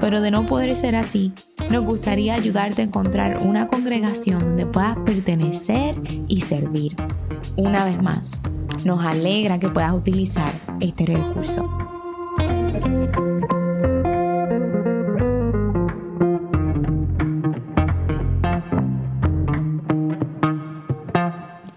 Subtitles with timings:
[0.00, 1.32] pero de no poder ser así,
[1.70, 5.96] nos gustaría ayudarte a encontrar una congregación donde puedas pertenecer
[6.28, 6.94] y servir.
[7.56, 8.40] Una vez más,
[8.84, 11.68] nos alegra que puedas utilizar este recurso.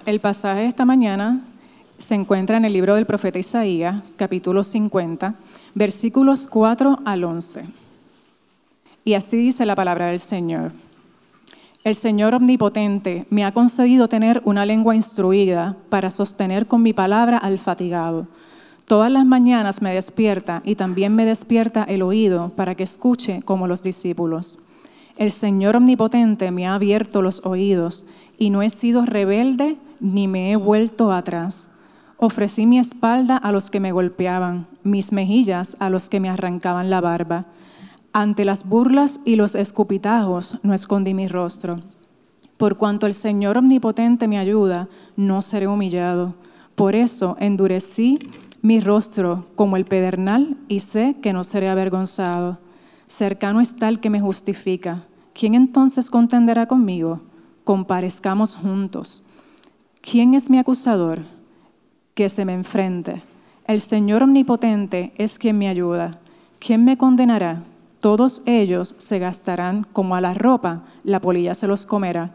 [0.05, 1.45] El pasaje de esta mañana
[1.99, 5.35] se encuentra en el libro del profeta Isaías, capítulo 50,
[5.75, 7.88] versículos 4 al 11.
[9.09, 10.71] Y así dice la palabra del Señor.
[11.83, 17.39] El Señor omnipotente me ha concedido tener una lengua instruida para sostener con mi palabra
[17.39, 18.27] al fatigado.
[18.85, 23.65] Todas las mañanas me despierta y también me despierta el oído para que escuche como
[23.65, 24.59] los discípulos.
[25.17, 28.05] El Señor omnipotente me ha abierto los oídos
[28.37, 31.67] y no he sido rebelde ni me he vuelto atrás.
[32.17, 36.91] Ofrecí mi espalda a los que me golpeaban, mis mejillas a los que me arrancaban
[36.91, 37.47] la barba.
[38.11, 41.81] Ante las burlas y los escupitajos no escondí mi rostro.
[42.57, 46.33] Por cuanto el Señor omnipotente me ayuda, no seré humillado.
[46.73, 48.17] Por eso endurecí
[48.61, 52.57] mi rostro como el pedernal y sé que no seré avergonzado.
[53.05, 55.03] Cercano está el que me justifica.
[55.33, 57.21] ¿Quién entonces contenderá conmigo?
[57.63, 59.23] Comparezcamos juntos.
[60.01, 61.19] ¿Quién es mi acusador?
[62.15, 63.21] Que se me enfrente.
[63.67, 66.19] El Señor omnipotente es quien me ayuda.
[66.59, 67.63] ¿Quién me condenará?
[67.99, 72.33] Todos ellos se gastarán como a la ropa, la polilla se los comerá.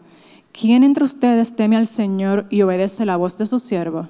[0.53, 4.09] ¿Quién entre ustedes teme al Señor y obedece la voz de su siervo?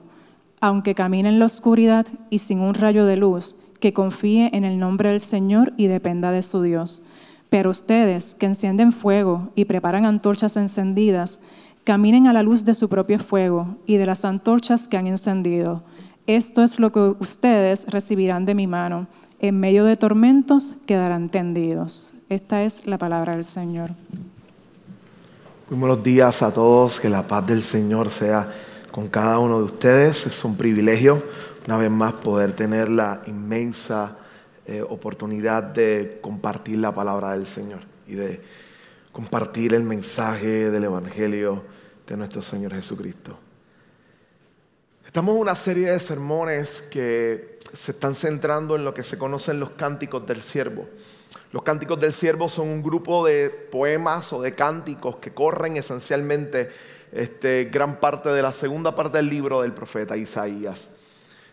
[0.61, 4.79] Aunque camine en la oscuridad y sin un rayo de luz, que confíe en el
[4.79, 7.03] nombre del Señor y dependa de su Dios.
[7.51, 11.41] Pero ustedes que encienden fuego y preparan antorchas encendidas,
[11.85, 15.83] caminen a la luz de su propio fuego y de las antorchas que han encendido.
[16.27, 19.07] Esto es lo que ustedes recibirán de mi mano.
[19.45, 22.15] En medio de tormentos quedarán tendidos.
[22.31, 23.91] Esta es la palabra del Señor.
[25.69, 28.51] Muy buenos días a todos, que la paz del Señor sea
[28.91, 30.25] con cada uno de ustedes.
[30.25, 31.23] Es un privilegio,
[31.67, 34.17] una vez más, poder tener la inmensa
[34.65, 38.41] eh, oportunidad de compartir la palabra del Señor y de
[39.13, 41.65] compartir el mensaje del Evangelio
[42.07, 43.44] de nuestro Señor Jesucristo.
[45.15, 49.61] Estamos en una serie de sermones que se están centrando en lo que se conocen
[49.61, 50.89] los cánticos del siervo.
[51.53, 56.73] Los cánticos del siervo son un grupo de poemas o de cánticos que corren esencialmente
[57.13, 60.91] este, gran parte de la segunda parte del libro del profeta Isaías.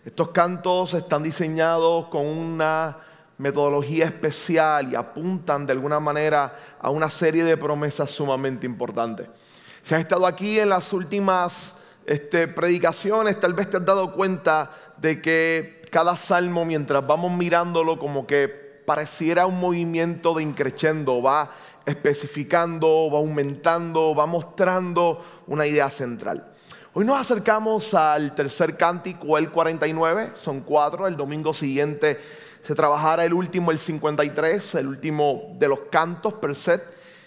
[0.03, 2.97] Estos cantos están diseñados con una
[3.37, 9.27] metodología especial y apuntan de alguna manera a una serie de promesas sumamente importantes.
[9.83, 11.75] Si has estado aquí en las últimas
[12.05, 17.99] este, predicaciones, tal vez te has dado cuenta de que cada salmo, mientras vamos mirándolo,
[17.99, 21.51] como que pareciera un movimiento de increchendo, va
[21.85, 26.47] especificando, va aumentando, va mostrando una idea central.
[26.93, 32.19] Hoy nos acercamos al tercer cántico, el 49, son cuatro, el domingo siguiente
[32.63, 36.81] se trabajará el último, el 53, el último de los cantos per set.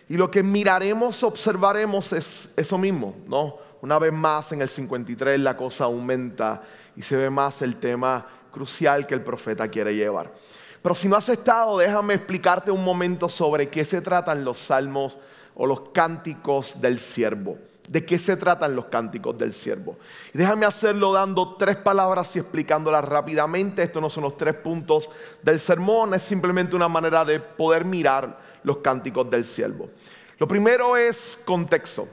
[0.09, 3.56] Y lo que miraremos, observaremos es eso mismo, ¿no?
[3.84, 6.62] Una vez más en el 53 la cosa aumenta
[6.97, 10.33] y se ve más el tema crucial que el profeta quiere llevar.
[10.81, 15.19] Pero si no has estado, déjame explicarte un momento sobre qué se tratan los salmos
[15.55, 17.59] o los cánticos del siervo.
[17.87, 19.99] ¿De qué se tratan los cánticos del siervo?
[20.33, 23.82] Y déjame hacerlo dando tres palabras y explicándolas rápidamente.
[23.82, 25.11] Estos no son los tres puntos
[25.43, 29.91] del sermón, es simplemente una manera de poder mirar los cánticos del siervo.
[30.38, 32.08] Lo primero es contexto.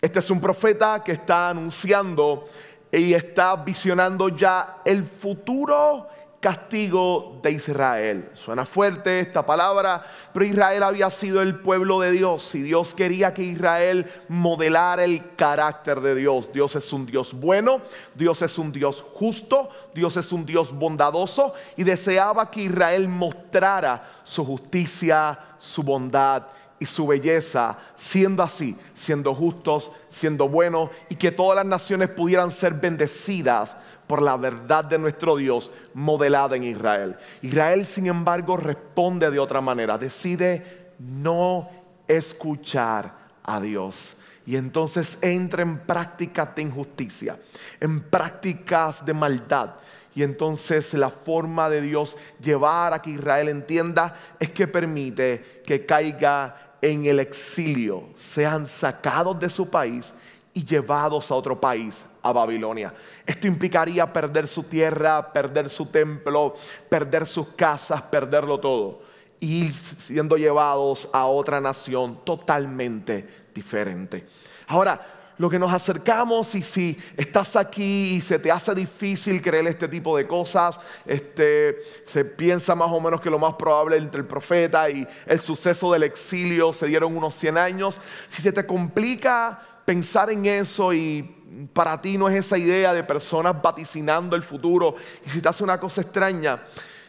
[0.00, 2.46] Este es un profeta que está anunciando
[2.90, 6.08] y está visionando ya el futuro
[6.40, 8.30] castigo de Israel.
[8.32, 10.02] Suena fuerte esta palabra,
[10.32, 15.36] pero Israel había sido el pueblo de Dios y Dios quería que Israel modelara el
[15.36, 16.50] carácter de Dios.
[16.50, 17.82] Dios es un Dios bueno,
[18.14, 24.10] Dios es un Dios justo, Dios es un Dios bondadoso y deseaba que Israel mostrara
[24.24, 26.44] su justicia, su bondad
[26.80, 32.50] y su belleza, siendo así, siendo justos, siendo buenos y que todas las naciones pudieran
[32.50, 37.16] ser bendecidas por la verdad de nuestro Dios modelada en Israel.
[37.42, 41.70] Israel, sin embargo, responde de otra manera, decide no
[42.08, 44.16] escuchar a Dios.
[44.46, 47.38] y entonces entra en prácticas de injusticia,
[47.78, 49.74] en prácticas de maldad.
[50.14, 55.86] Y entonces la forma de Dios llevar a que Israel entienda es que permite que
[55.86, 60.12] caiga en el exilio, sean sacados de su país
[60.52, 62.94] y llevados a otro país, a Babilonia.
[63.24, 66.54] Esto implicaría perder su tierra, perder su templo,
[66.88, 69.02] perder sus casas, perderlo todo.
[69.38, 74.26] Y ir siendo llevados a otra nación totalmente diferente.
[74.66, 79.66] Ahora, lo que nos acercamos y si estás aquí y se te hace difícil creer
[79.68, 84.20] este tipo de cosas, este, se piensa más o menos que lo más probable entre
[84.20, 87.98] el profeta y el suceso del exilio se dieron unos 100 años.
[88.28, 93.02] Si se te complica pensar en eso y para ti no es esa idea de
[93.02, 96.64] personas vaticinando el futuro y si te hace una cosa extraña,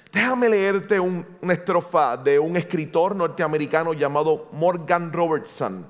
[0.10, 5.86] déjame leerte una estrofa de un escritor norteamericano llamado Morgan Robertson.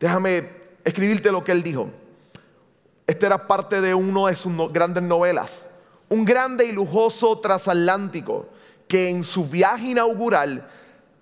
[0.00, 1.90] Déjame escribirte lo que él dijo.
[3.06, 5.66] Esta era parte de una de sus grandes novelas.
[6.08, 8.48] Un grande y lujoso transatlántico
[8.86, 10.68] que en su viaje inaugural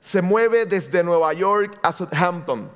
[0.00, 2.70] se mueve desde Nueva York a Southampton,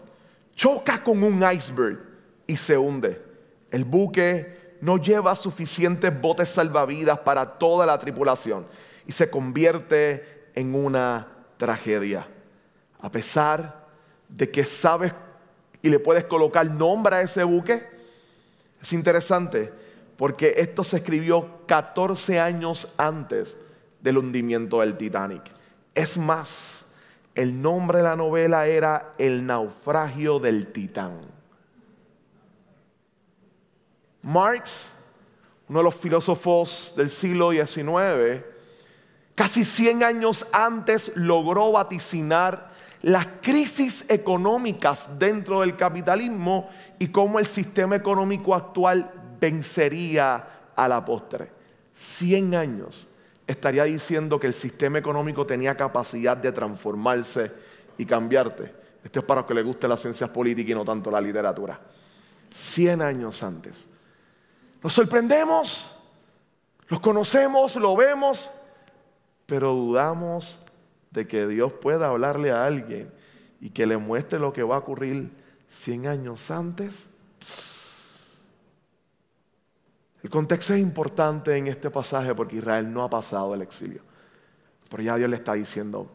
[0.54, 1.98] choca con un iceberg
[2.46, 3.22] y se hunde.
[3.70, 8.66] El buque no lleva suficientes botes salvavidas para toda la tripulación
[9.06, 12.26] y se convierte en una tragedia.
[13.00, 13.86] A pesar
[14.28, 15.12] de que sabes
[15.82, 17.84] y le puedes colocar nombre a ese buque.
[18.80, 19.72] Es interesante
[20.16, 23.56] porque esto se escribió 14 años antes
[24.00, 25.42] del hundimiento del Titanic.
[25.94, 26.84] Es más,
[27.34, 31.20] el nombre de la novela era El naufragio del Titán.
[34.22, 34.92] Marx,
[35.68, 38.44] uno de los filósofos del siglo XIX,
[39.34, 42.71] casi 100 años antes logró vaticinar
[43.02, 49.10] las crisis económicas dentro del capitalismo y cómo el sistema económico actual
[49.40, 51.50] vencería a la postre.
[51.94, 53.08] 100 años
[53.46, 57.50] estaría diciendo que el sistema económico tenía capacidad de transformarse
[57.98, 58.72] y cambiarte.
[59.02, 61.80] Esto es para los que les guste las ciencias políticas y no tanto la literatura.
[62.54, 63.84] 100 años antes.
[64.80, 65.92] Nos sorprendemos,
[66.88, 68.50] los conocemos, lo vemos,
[69.46, 70.61] pero dudamos
[71.12, 73.12] de que Dios pueda hablarle a alguien
[73.60, 75.30] y que le muestre lo que va a ocurrir
[75.70, 77.06] 100 años antes.
[80.22, 84.02] El contexto es importante en este pasaje porque Israel no ha pasado el exilio.
[84.88, 86.10] Pero ya Dios le está diciendo,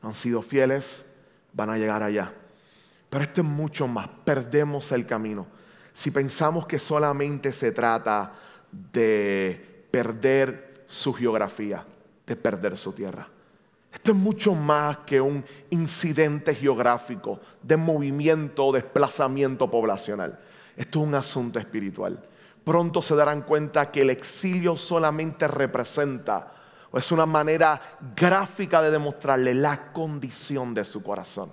[0.00, 1.04] han sido fieles,
[1.52, 2.32] van a llegar allá.
[3.10, 5.46] Pero esto es mucho más, perdemos el camino.
[5.92, 8.32] Si pensamos que solamente se trata
[8.70, 11.84] de perder su geografía,
[12.26, 13.28] de perder su tierra.
[13.92, 20.38] Esto es mucho más que un incidente geográfico de movimiento o desplazamiento poblacional.
[20.76, 22.22] Esto es un asunto espiritual.
[22.64, 26.52] Pronto se darán cuenta que el exilio solamente representa
[26.90, 27.80] o es una manera
[28.14, 31.52] gráfica de demostrarle la condición de su corazón.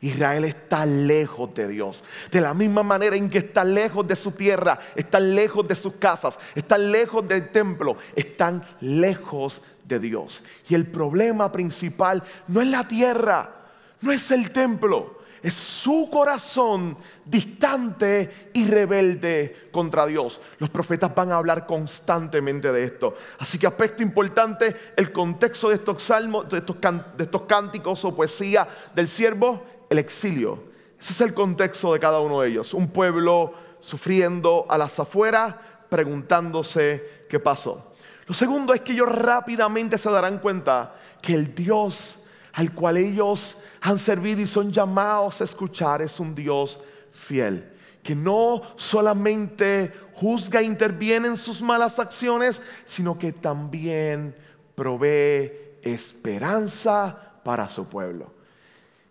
[0.00, 2.02] Israel está lejos de Dios.
[2.30, 5.94] De la misma manera en que está lejos de su tierra, están lejos de sus
[5.94, 9.60] casas, están lejos del templo, están lejos
[9.98, 10.42] Dios.
[10.68, 13.56] Y el problema principal no es la tierra,
[14.00, 20.40] no es el templo, es su corazón distante y rebelde contra Dios.
[20.58, 23.14] Los profetas van a hablar constantemente de esto.
[23.38, 26.76] Así que aspecto importante, el contexto de estos salmos, de estos,
[27.16, 30.64] de estos cánticos o poesía del siervo, el exilio.
[31.00, 32.74] Ese es el contexto de cada uno de ellos.
[32.74, 35.54] Un pueblo sufriendo a las afueras,
[35.88, 37.89] preguntándose qué pasó.
[38.30, 42.22] Lo segundo es que ellos rápidamente se darán cuenta que el Dios
[42.52, 46.78] al cual ellos han servido y son llamados a escuchar es un Dios
[47.10, 47.72] fiel,
[48.04, 54.36] que no solamente juzga e interviene en sus malas acciones, sino que también
[54.76, 55.50] provee
[55.82, 58.32] esperanza para su pueblo.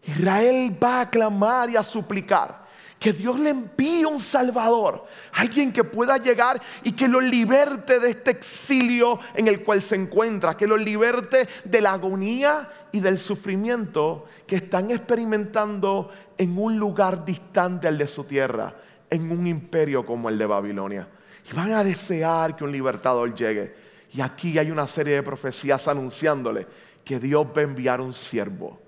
[0.02, 2.69] Israel va a clamar y a suplicar
[3.00, 8.10] que Dios le envíe un Salvador, alguien que pueda llegar y que lo liberte de
[8.10, 13.18] este exilio en el cual se encuentra, que lo liberte de la agonía y del
[13.18, 18.76] sufrimiento que están experimentando en un lugar distante al de su tierra,
[19.10, 21.08] en un imperio como el de Babilonia.
[21.50, 23.74] Y van a desear que un libertador llegue.
[24.12, 26.68] Y aquí hay una serie de profecías anunciándole
[27.06, 28.80] que Dios va a enviar un siervo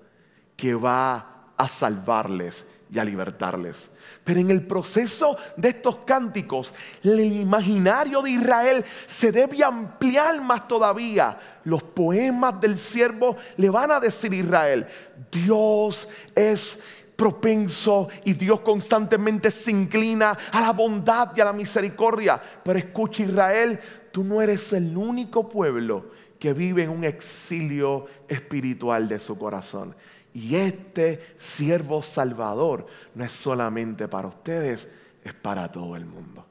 [0.56, 3.90] que va a salvarles y a libertarles.
[4.24, 10.68] Pero en el proceso de estos cánticos, el imaginario de Israel se debe ampliar más
[10.68, 11.38] todavía.
[11.64, 14.86] Los poemas del siervo le van a decir a Israel,
[15.30, 16.78] Dios es
[17.16, 22.40] propenso y Dios constantemente se inclina a la bondad y a la misericordia.
[22.62, 23.78] Pero escucha Israel,
[24.12, 29.94] tú no eres el único pueblo que vive en un exilio espiritual de su corazón.
[30.34, 34.88] Y este siervo salvador no es solamente para ustedes,
[35.22, 36.46] es para todo el mundo.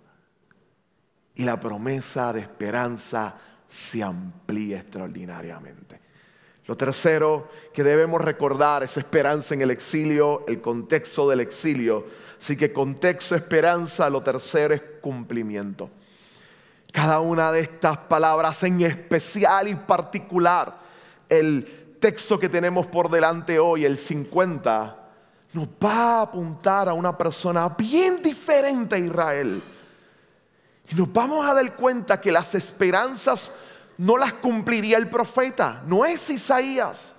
[1.36, 3.36] Y la promesa de esperanza
[3.68, 6.00] se amplía extraordinariamente.
[6.68, 12.06] Lo tercero que debemos recordar es esperanza en el exilio, el contexto del exilio.
[12.40, 15.90] Así que contexto, esperanza, lo tercero es cumplimiento.
[16.92, 20.78] Cada una de estas palabras en especial y particular,
[21.30, 24.98] el texto que tenemos por delante hoy, el 50,
[25.54, 29.62] nos va a apuntar a una persona bien diferente a Israel.
[30.90, 33.52] Y nos vamos a dar cuenta que las esperanzas
[34.00, 37.14] no las cumpliría el profeta, no es Isaías.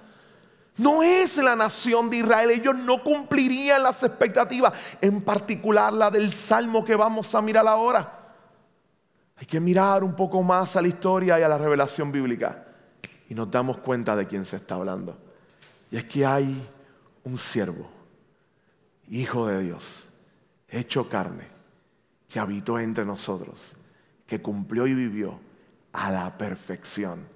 [0.77, 4.73] No es la nación de Israel, ellos no cumplirían las expectativas,
[5.03, 8.21] en particular la del salmo que vamos a mirar ahora.
[9.37, 12.72] Hay que mirar un poco más a la historia y a la revelación bíblica
[13.29, 15.17] y nos damos cuenta de quién se está hablando.
[15.91, 16.69] Y es que hay
[17.25, 17.89] un siervo,
[19.09, 20.09] hijo de Dios,
[20.69, 21.47] hecho carne,
[22.29, 23.73] que habitó entre nosotros,
[24.27, 25.39] que cumplió y vivió
[25.93, 27.27] a la perfección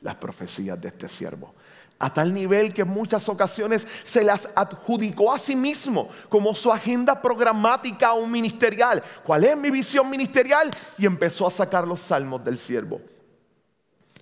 [0.00, 1.54] las profecías de este siervo.
[1.98, 6.70] A tal nivel que en muchas ocasiones se las adjudicó a sí mismo como su
[6.70, 9.02] agenda programática o ministerial.
[9.24, 10.70] ¿Cuál es mi visión ministerial?
[10.98, 13.00] Y empezó a sacar los salmos del siervo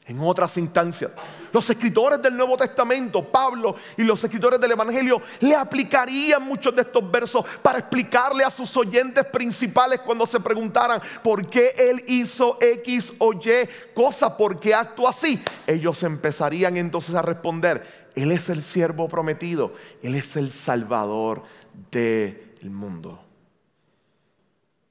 [0.06, 1.12] en otras instancias.
[1.50, 6.82] Los escritores del Nuevo Testamento, Pablo y los escritores del Evangelio, le aplicarían muchos de
[6.82, 12.58] estos versos para explicarle a sus oyentes principales cuando se preguntaran por qué él hizo
[12.60, 15.42] X o Y cosa, por qué actuó así.
[15.66, 21.42] Ellos empezarían entonces a responder, Él es el siervo prometido, Él es el salvador
[21.90, 23.20] del mundo.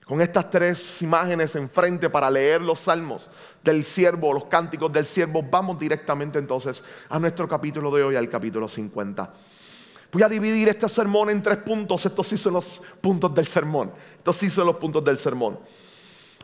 [0.06, 3.30] Con estas tres imágenes enfrente para leer los salmos
[3.64, 8.30] del siervo, los cánticos del siervo, vamos directamente entonces a nuestro capítulo de hoy, al
[8.30, 9.34] capítulo 50.
[10.12, 12.06] Voy a dividir este sermón en tres puntos.
[12.06, 13.92] Estos sí son los puntos del sermón.
[14.18, 15.58] Estos sí son los puntos del sermón.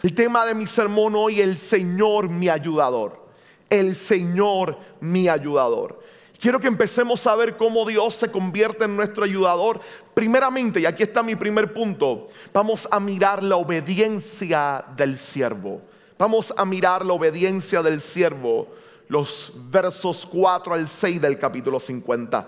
[0.02, 3.28] El tema de mi sermón hoy, el Señor mi ayudador.
[3.70, 6.00] El Señor mi ayudador.
[6.40, 9.82] Quiero que empecemos a ver cómo Dios se convierte en nuestro ayudador.
[10.14, 15.82] Primeramente, y aquí está mi primer punto, vamos a mirar la obediencia del siervo.
[16.20, 18.68] Vamos a mirar la obediencia del siervo,
[19.08, 22.46] los versos 4 al 6 del capítulo 50.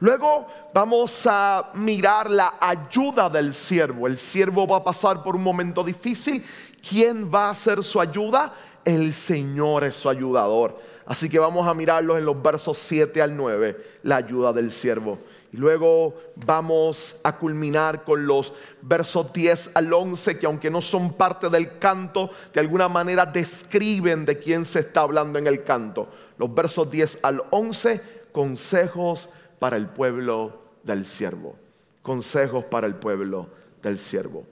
[0.00, 4.06] Luego vamos a mirar la ayuda del siervo.
[4.06, 6.42] El siervo va a pasar por un momento difícil.
[6.88, 8.54] ¿Quién va a ser su ayuda?
[8.86, 10.80] El Señor es su ayudador.
[11.04, 15.18] Así que vamos a mirarlos en los versos 7 al 9, la ayuda del siervo.
[15.54, 21.12] Y luego vamos a culminar con los versos 10 al 11, que aunque no son
[21.12, 26.08] parte del canto, de alguna manera describen de quién se está hablando en el canto.
[26.38, 28.00] Los versos 10 al 11,
[28.32, 29.28] consejos
[29.60, 31.54] para el pueblo del siervo.
[32.02, 33.46] Consejos para el pueblo
[33.80, 34.44] del siervo.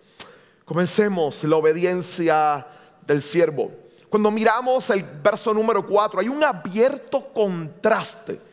[0.65, 2.65] Comencemos la obediencia
[3.05, 3.73] del siervo.
[4.09, 8.52] Cuando miramos el verso número 4, hay un abierto contraste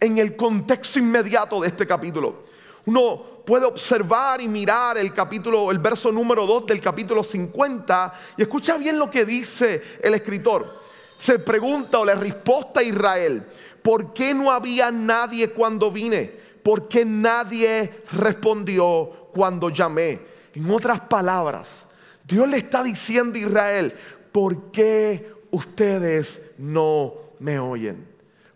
[0.00, 2.44] en el contexto inmediato de este capítulo.
[2.86, 8.42] Uno puede observar y mirar el capítulo, el verso número 2 del capítulo 50 y
[8.42, 10.80] escucha bien lo que dice el escritor.
[11.18, 13.44] Se pregunta o le respuesta a Israel,
[13.82, 16.32] ¿por qué no había nadie cuando vine?
[16.62, 20.18] ¿Por qué nadie respondió cuando llamé?
[20.54, 21.84] En otras palabras,
[22.24, 23.94] Dios le está diciendo a Israel,
[24.32, 28.09] ¿por qué ustedes no me oyen?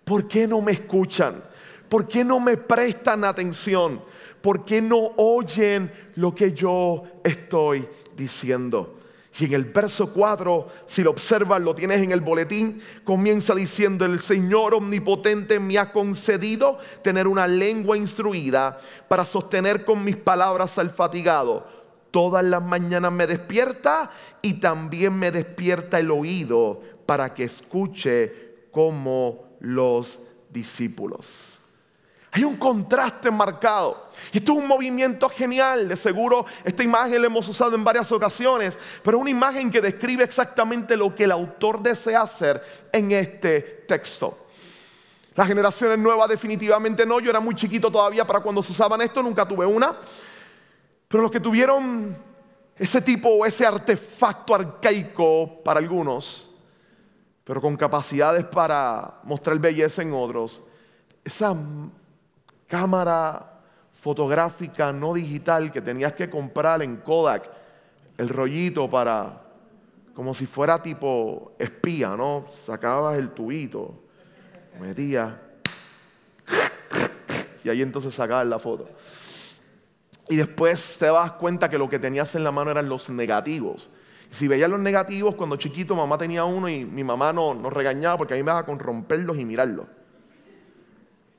[0.04, 1.42] ¿Por qué no me escuchan?
[1.88, 4.02] ¿Por qué no me prestan atención?
[4.40, 8.98] ¿Por qué no oyen lo que yo estoy diciendo?
[9.38, 14.04] Y en el verso 4, si lo observas, lo tienes en el boletín, comienza diciendo,
[14.04, 20.78] el Señor omnipotente me ha concedido tener una lengua instruida para sostener con mis palabras
[20.78, 21.66] al fatigado.
[22.12, 29.53] Todas las mañanas me despierta y también me despierta el oído para que escuche como
[29.64, 30.18] los
[30.50, 31.58] discípulos.
[32.30, 34.10] Hay un contraste marcado.
[34.32, 35.88] Y esto es un movimiento genial.
[35.88, 39.80] De seguro esta imagen la hemos usado en varias ocasiones, pero es una imagen que
[39.80, 44.36] describe exactamente lo que el autor desea hacer en este texto.
[45.34, 47.20] Las generaciones nuevas definitivamente no.
[47.20, 49.96] Yo era muy chiquito todavía para cuando se usaban esto, nunca tuve una.
[51.08, 52.16] Pero los que tuvieron
[52.76, 56.53] ese tipo o ese artefacto arcaico para algunos,
[57.44, 60.62] pero con capacidades para mostrar belleza en otros,
[61.22, 61.54] esa
[62.66, 63.60] cámara
[63.92, 67.50] fotográfica no digital que tenías que comprar en Kodak,
[68.16, 69.42] el rollito para,
[70.14, 72.46] como si fuera tipo espía, ¿no?
[72.48, 73.94] Sacabas el tubito,
[74.80, 75.32] metías,
[77.64, 78.88] y ahí entonces sacabas la foto.
[80.28, 83.90] Y después te das cuenta que lo que tenías en la mano eran los negativos.
[84.30, 88.16] Si veías los negativos, cuando chiquito mamá tenía uno y mi mamá nos no regañaba
[88.18, 89.86] porque a mí me daba con romperlos y mirarlos.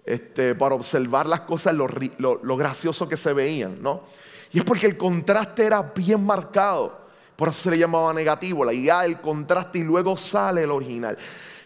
[0.06, 1.88] Este, para observar las cosas, lo,
[2.20, 4.04] lo, gracioso que se veían, ¿no?
[4.52, 8.72] Y es porque el contraste era bien marcado, por eso se le llamaba negativo, la
[8.72, 11.18] idea del contraste y luego sale el original.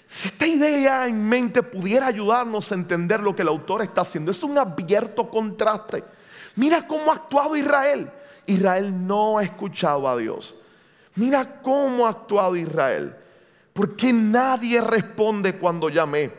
[0.07, 4.31] Si esta idea en mente pudiera ayudarnos a entender lo que el autor está haciendo,
[4.31, 6.03] es un abierto contraste.
[6.55, 8.09] Mira cómo ha actuado Israel.
[8.47, 10.55] Israel no ha escuchado a Dios.
[11.19, 13.13] Mira cómo ha actuado Israel.
[13.73, 16.31] ¿Por qué nadie responde cuando llamé?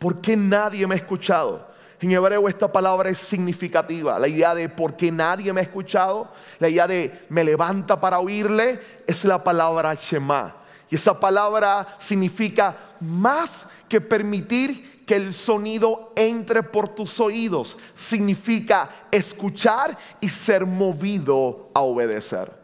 [0.00, 1.64] ¿Por qué nadie me ha escuchado?
[2.00, 4.18] En hebreo esta palabra es significativa.
[4.18, 6.28] La idea de por qué nadie me ha escuchado,
[6.58, 10.56] la idea de me levanta para oírle, es la palabra Shema.
[10.90, 17.76] Y esa palabra significa más que permitir que el sonido entre por tus oídos.
[17.94, 22.55] Significa escuchar y ser movido a obedecer.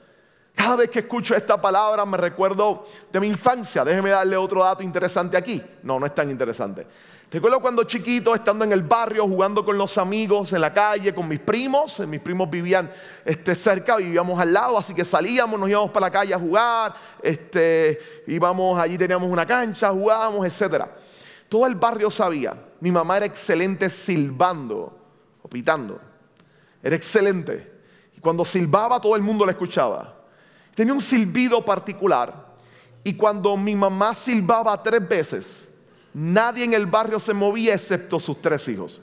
[0.55, 3.85] Cada vez que escucho esta palabra me recuerdo de mi infancia.
[3.85, 5.63] Déjeme darle otro dato interesante aquí.
[5.83, 6.87] No, no es tan interesante.
[7.33, 11.27] Recuerdo cuando chiquito, estando en el barrio, jugando con los amigos en la calle, con
[11.27, 11.99] mis primos.
[12.01, 12.93] Mis primos vivían
[13.25, 16.95] este, cerca, vivíamos al lado, así que salíamos, nos íbamos para la calle a jugar.
[17.23, 20.85] Este, íbamos, allí teníamos una cancha, jugábamos, etc.
[21.49, 22.55] Todo el barrio sabía.
[22.81, 24.95] Mi mamá era excelente silbando
[25.41, 25.99] o pitando.
[26.83, 27.73] Era excelente.
[28.15, 30.22] Y cuando silbaba, todo el mundo la escuchaba.
[30.75, 32.53] Tenía un silbido particular.
[33.05, 35.69] Y cuando mi mamá silbaba tres veces,
[36.15, 39.01] nadie en el barrio se movía excepto sus tres hijos,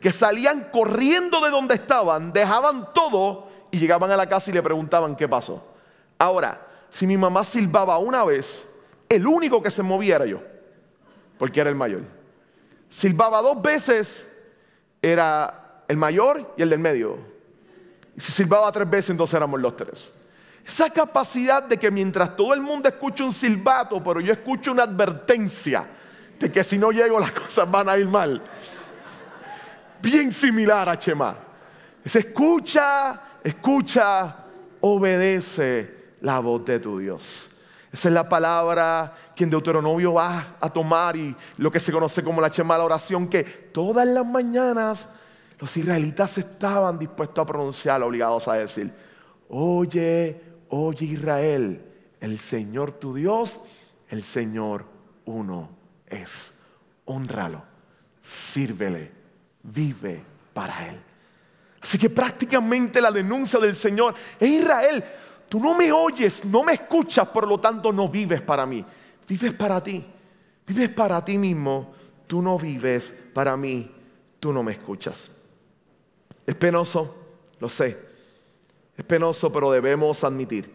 [0.00, 4.62] que salían corriendo de donde estaban, dejaban todo y llegaban a la casa y le
[4.62, 5.64] preguntaban qué pasó.
[6.16, 8.66] Ahora, si mi mamá silbaba una vez,
[9.08, 10.40] el único que se movía era yo,
[11.38, 12.02] porque era el mayor.
[12.88, 14.26] Silbaba dos veces,
[15.02, 17.18] era el mayor y el del medio.
[18.16, 20.17] Y si silbaba tres veces, entonces éramos los tres.
[20.68, 24.82] Esa capacidad de que mientras todo el mundo escucha un silbato, pero yo escucho una
[24.82, 25.88] advertencia
[26.38, 28.42] de que si no llego las cosas van a ir mal.
[30.02, 31.38] Bien similar a Chema.
[32.04, 34.36] Se escucha, escucha,
[34.82, 37.50] obedece la voz de tu Dios.
[37.90, 42.22] Esa es la palabra que en Deuteronomio va a tomar y lo que se conoce
[42.22, 45.08] como la Chema, la oración que todas las mañanas
[45.58, 48.92] los israelitas estaban dispuestos a pronunciar, obligados a decir,
[49.48, 51.82] oye, oye Israel,
[52.20, 53.60] el Señor tu Dios,
[54.08, 54.84] el Señor
[55.24, 55.70] uno
[56.06, 56.52] es
[57.04, 57.62] honralo,
[58.22, 59.10] sírvele,
[59.62, 61.00] vive para Él.
[61.80, 65.04] Así que prácticamente la denuncia del Señor es Israel,
[65.48, 68.84] tú no me oyes, no me escuchas, por lo tanto no vives para mí,
[69.26, 70.04] vives para ti,
[70.66, 71.94] vives para ti mismo,
[72.26, 73.90] tú no vives para mí,
[74.40, 75.30] tú no me escuchas.
[76.46, 77.16] Es penoso,
[77.60, 78.07] lo sé,
[78.98, 80.70] es penoso, pero debemos admitir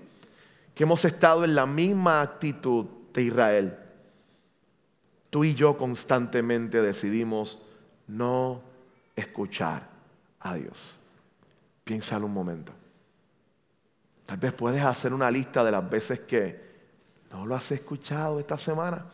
[0.73, 3.77] que hemos estado en la misma actitud de Israel
[5.33, 7.57] tú y yo constantemente decidimos
[8.07, 8.61] no
[9.15, 9.89] escuchar
[10.39, 10.99] a Dios.
[11.83, 12.71] Piénsalo un momento.
[14.27, 16.61] Tal vez puedes hacer una lista de las veces que
[17.31, 19.07] no lo has escuchado esta semana.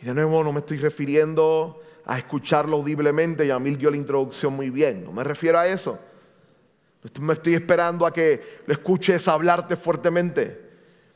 [0.00, 3.96] Y de nuevo no me estoy refiriendo a escucharlo audiblemente, y a mí dio la
[3.96, 5.98] introducción muy bien, no me refiero a eso.
[7.20, 10.68] Me estoy esperando a que lo escuches hablarte fuertemente.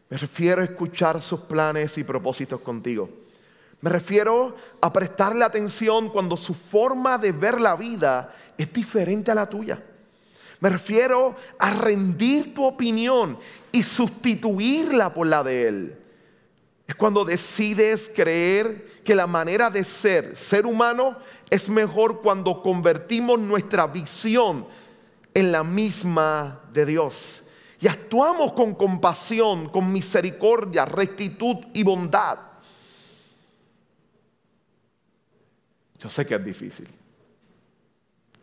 [0.09, 3.11] Me refiero a escuchar sus planes y propósitos contigo.
[3.81, 9.35] Me refiero a prestarle atención cuando su forma de ver la vida es diferente a
[9.35, 9.83] la tuya.
[10.61, 13.39] Me refiero a rendir tu opinión
[13.71, 15.99] y sustituirla por la de Él.
[16.87, 21.19] Es cuando decides creer que la manera de ser, ser humano,
[21.51, 24.67] es mejor cuando convertimos nuestra visión
[25.33, 27.45] en la misma de Dios
[27.85, 32.39] y actuamos con compasión, con misericordia, rectitud y bondad.
[35.99, 36.89] Yo sé que es difícil.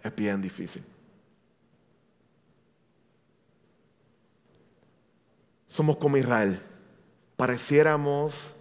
[0.04, 0.84] Es bien difícil.
[5.68, 6.62] Somos como Israel.
[7.36, 8.56] Pareciéramos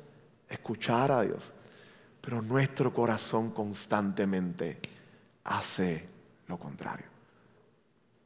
[0.48, 1.52] escuchar a Dios,
[2.20, 4.78] pero nuestro corazón constantemente
[5.44, 6.08] hace
[6.46, 7.06] lo contrario.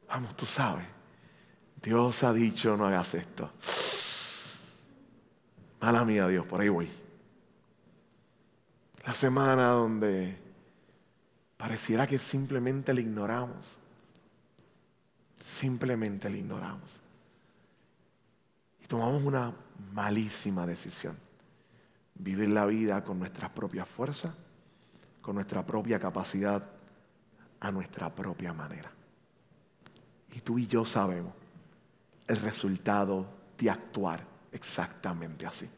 [0.07, 0.85] Vamos, tú sabes.
[1.81, 3.51] Dios ha dicho, no hagas esto.
[5.79, 6.89] Mala mía, Dios, por ahí voy.
[9.05, 10.35] La semana donde
[11.57, 13.77] pareciera que simplemente le ignoramos.
[15.37, 17.01] Simplemente le ignoramos.
[18.83, 19.53] Y tomamos una
[19.93, 21.24] malísima decisión.
[22.15, 24.33] Vivir la vida con nuestras propias fuerzas,
[25.21, 26.63] con nuestra propia capacidad,
[27.59, 28.91] a nuestra propia manera.
[30.33, 31.33] Y tú y yo sabemos
[32.27, 33.25] el resultado
[33.57, 35.69] de actuar exactamente así.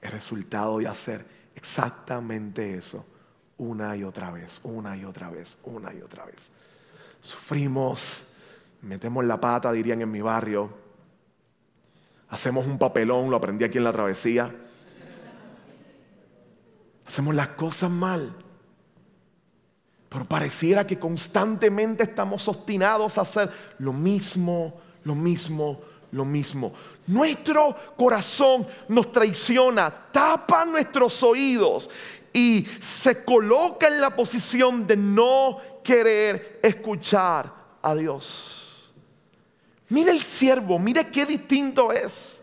[0.00, 3.04] El resultado de hacer exactamente eso
[3.58, 6.50] una y otra vez, una y otra vez, una y otra vez.
[7.20, 8.28] Sufrimos,
[8.82, 10.70] metemos la pata, dirían en mi barrio,
[12.30, 14.50] hacemos un papelón, lo aprendí aquí en la travesía.
[17.10, 18.32] Hacemos las cosas mal.
[20.08, 25.80] Pero pareciera que constantemente estamos obstinados a hacer lo mismo, lo mismo,
[26.12, 26.72] lo mismo.
[27.08, 31.90] Nuestro corazón nos traiciona, tapa nuestros oídos
[32.32, 38.92] y se coloca en la posición de no querer escuchar a Dios.
[39.88, 42.39] Mire el siervo, mire qué distinto es.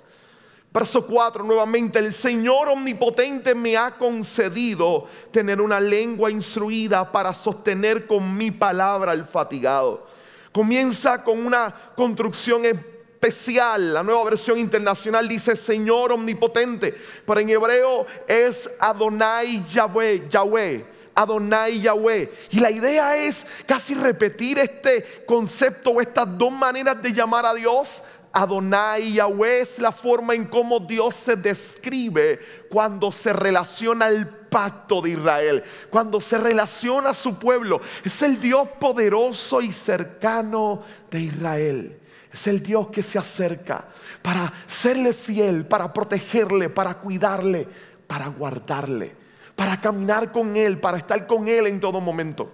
[0.77, 8.05] Verso 4 nuevamente, el Señor omnipotente me ha concedido tener una lengua instruida para sostener
[8.05, 10.05] con mi palabra al fatigado.
[10.51, 13.91] Comienza con una construcción especial.
[13.91, 16.93] La nueva versión internacional dice Señor omnipotente,
[17.25, 20.85] pero en hebreo es Adonai Yahweh, Yahweh.
[21.15, 22.31] Adonai Yahweh.
[22.51, 27.55] Y la idea es casi repetir este concepto o estas dos maneras de llamar a
[27.55, 28.03] Dios.
[28.31, 35.01] Adonai Yahweh es la forma en cómo Dios se describe cuando se relaciona al pacto
[35.01, 37.81] de Israel, cuando se relaciona a su pueblo.
[38.03, 41.99] Es el Dios poderoso y cercano de Israel.
[42.31, 43.85] Es el Dios que se acerca
[44.21, 47.67] para serle fiel, para protegerle, para cuidarle,
[48.05, 49.15] para guardarle,
[49.55, 52.51] para caminar con Él, para estar con Él en todo momento.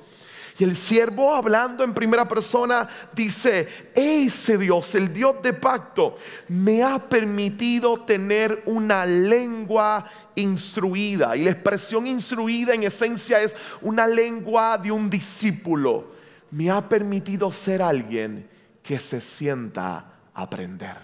[0.58, 6.84] Y el siervo hablando en primera persona dice, ese Dios, el Dios de pacto, me
[6.84, 11.36] ha permitido tener una lengua instruida.
[11.36, 16.14] Y la expresión instruida en esencia es una lengua de un discípulo.
[16.52, 18.48] Me ha permitido ser alguien
[18.84, 20.98] que se sienta aprender.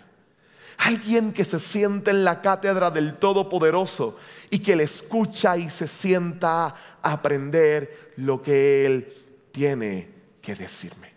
[0.78, 4.18] Alguien que se siente en la cátedra del Todopoderoso
[4.52, 9.14] y que le escucha y se sienta aprender lo que Él
[9.60, 10.08] tiene
[10.42, 11.12] que decirme.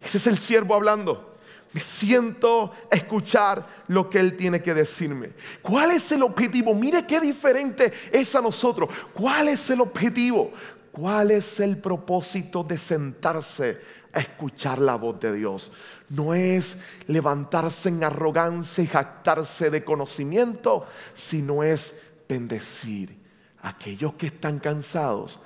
[0.00, 1.36] Ese es el siervo hablando.
[1.74, 5.32] Me siento escuchar lo que Él tiene que decirme.
[5.60, 6.72] ¿Cuál es el objetivo?
[6.72, 8.88] Mire qué diferente es a nosotros.
[9.12, 10.50] ¿Cuál es el objetivo?
[10.90, 13.82] ¿Cuál es el propósito de sentarse
[14.14, 15.70] a escuchar la voz de Dios.
[16.08, 23.14] No es levantarse en arrogancia y jactarse de conocimiento, sino es bendecir
[23.60, 25.38] a aquellos que están cansados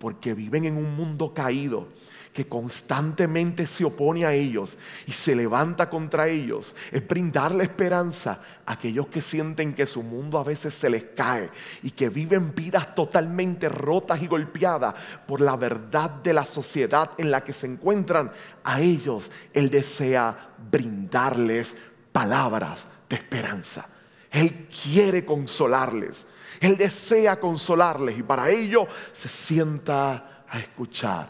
[0.00, 1.86] porque viven en un mundo caído
[2.32, 8.72] que constantemente se opone a ellos y se levanta contra ellos, es brindarle esperanza a
[8.72, 11.50] aquellos que sienten que su mundo a veces se les cae
[11.82, 14.94] y que viven vidas totalmente rotas y golpeadas
[15.26, 18.30] por la verdad de la sociedad en la que se encuentran.
[18.62, 21.74] A ellos Él desea brindarles
[22.12, 23.88] palabras de esperanza.
[24.30, 26.26] Él quiere consolarles.
[26.60, 31.28] Él desea consolarles y para ello se sienta a escuchar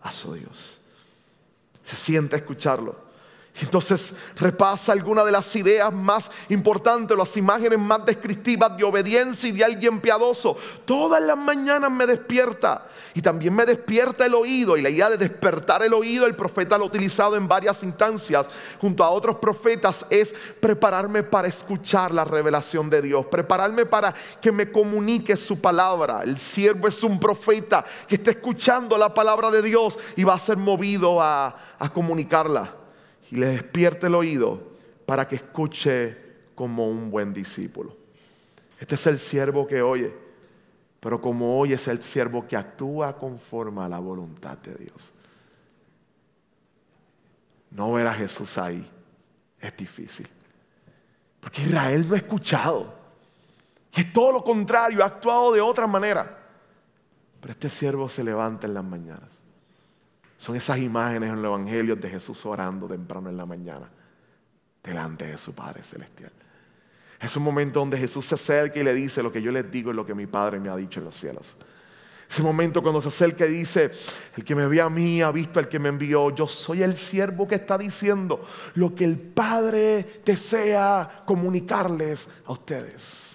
[0.00, 0.80] a su Dios.
[1.84, 3.09] Se siente a escucharlo.
[3.58, 9.52] Entonces repasa algunas de las ideas más importantes, las imágenes más descriptivas de obediencia y
[9.52, 10.56] de alguien piadoso.
[10.84, 14.76] Todas las mañanas me despierta y también me despierta el oído.
[14.76, 18.46] Y la idea de despertar el oído, el profeta lo ha utilizado en varias instancias
[18.80, 24.52] junto a otros profetas, es prepararme para escuchar la revelación de Dios, prepararme para que
[24.52, 26.22] me comunique su palabra.
[26.22, 30.38] El siervo es un profeta que está escuchando la palabra de Dios y va a
[30.38, 31.54] ser movido a
[31.92, 32.79] comunicarla
[33.30, 34.60] y le despierte el oído
[35.06, 36.16] para que escuche
[36.54, 37.96] como un buen discípulo.
[38.78, 40.12] Este es el siervo que oye,
[40.98, 45.12] pero como oye es el siervo que actúa conforme a la voluntad de Dios.
[47.70, 48.88] No ver a Jesús ahí
[49.60, 50.26] es difícil,
[51.40, 53.00] porque Israel no ha escuchado.
[53.94, 56.38] Y es todo lo contrario, ha actuado de otra manera.
[57.40, 59.39] Pero este siervo se levanta en las mañanas
[60.40, 63.90] son esas imágenes en los evangelios de Jesús orando temprano en la mañana
[64.82, 66.32] delante de su Padre Celestial.
[67.20, 69.90] Es un momento donde Jesús se acerca y le dice lo que yo les digo
[69.90, 71.58] es lo que mi Padre me ha dicho en los cielos.
[72.26, 73.90] Ese momento cuando se acerca y dice,
[74.34, 76.34] el que me ve a mí ha visto al que me envió.
[76.34, 83.30] Yo soy el siervo que está diciendo lo que el Padre desea comunicarles a ustedes.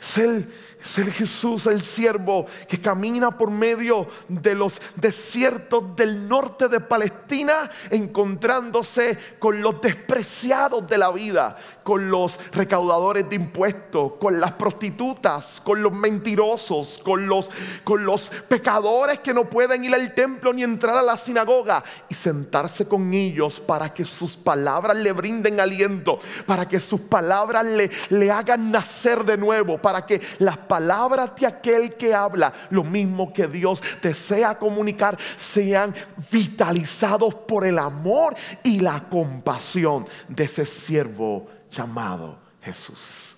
[0.00, 6.28] Es el, Es el Jesús, el siervo, que camina por medio de los desiertos del
[6.28, 14.12] norte de Palestina, encontrándose con los despreciados de la vida, con los recaudadores de impuestos,
[14.20, 17.50] con las prostitutas, con los mentirosos, con los,
[17.84, 22.14] con los pecadores que no pueden ir al templo ni entrar a la sinagoga y
[22.14, 27.90] sentarse con ellos para que sus palabras le brinden aliento, para que sus palabras le,
[28.10, 33.32] le hagan nacer de nuevo, para que las palabras de aquel que habla, lo mismo
[33.32, 35.94] que Dios desea comunicar, sean
[36.30, 43.34] vitalizados por el amor y la compasión de ese siervo llamado Jesús.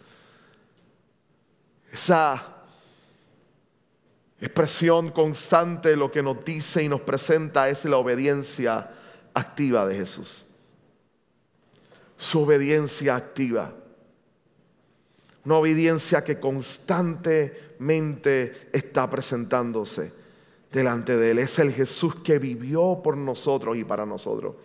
[1.91, 2.45] Esa
[4.41, 8.91] expresión constante lo que nos dice y nos presenta es la obediencia
[9.33, 10.45] activa de Jesús.
[12.17, 13.73] Su obediencia activa.
[15.45, 20.13] Una obediencia que constantemente está presentándose
[20.73, 21.39] delante de Él.
[21.39, 24.57] Es el Jesús que vivió por nosotros y para nosotros.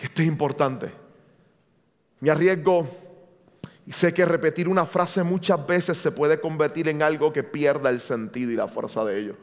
[0.00, 1.09] Y esto es importante.
[2.20, 2.86] Me arriesgo
[3.86, 7.88] y sé que repetir una frase muchas veces se puede convertir en algo que pierda
[7.88, 9.36] el sentido y la fuerza de ello.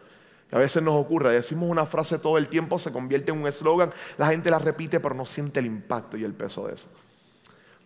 [0.52, 3.92] a veces nos ocurre, decimos una frase todo el tiempo, se convierte en un eslogan,
[4.18, 6.88] la gente la repite pero no siente el impacto y el peso de eso.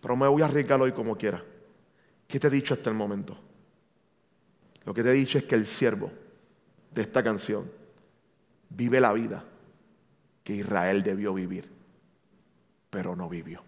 [0.00, 1.42] Pero me voy a arriesgar hoy como quiera.
[2.28, 3.36] ¿Qué te he dicho hasta el momento?
[4.84, 6.10] Lo que te he dicho es que el siervo
[6.90, 7.70] de esta canción
[8.68, 9.44] vive la vida
[10.44, 11.70] que Israel debió vivir,
[12.90, 13.62] pero no vivió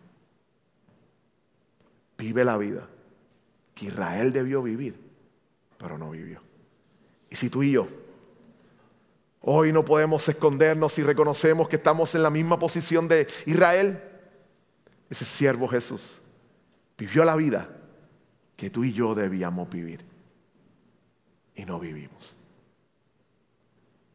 [2.18, 2.88] vive la vida
[3.74, 4.98] que Israel debió vivir,
[5.78, 6.40] pero no vivió.
[7.30, 7.88] Y si tú y yo
[9.46, 14.02] hoy no podemos escondernos y reconocemos que estamos en la misma posición de Israel,
[15.10, 16.22] ese siervo Jesús
[16.96, 17.68] vivió la vida
[18.56, 20.04] que tú y yo debíamos vivir.
[21.54, 22.36] Y no vivimos.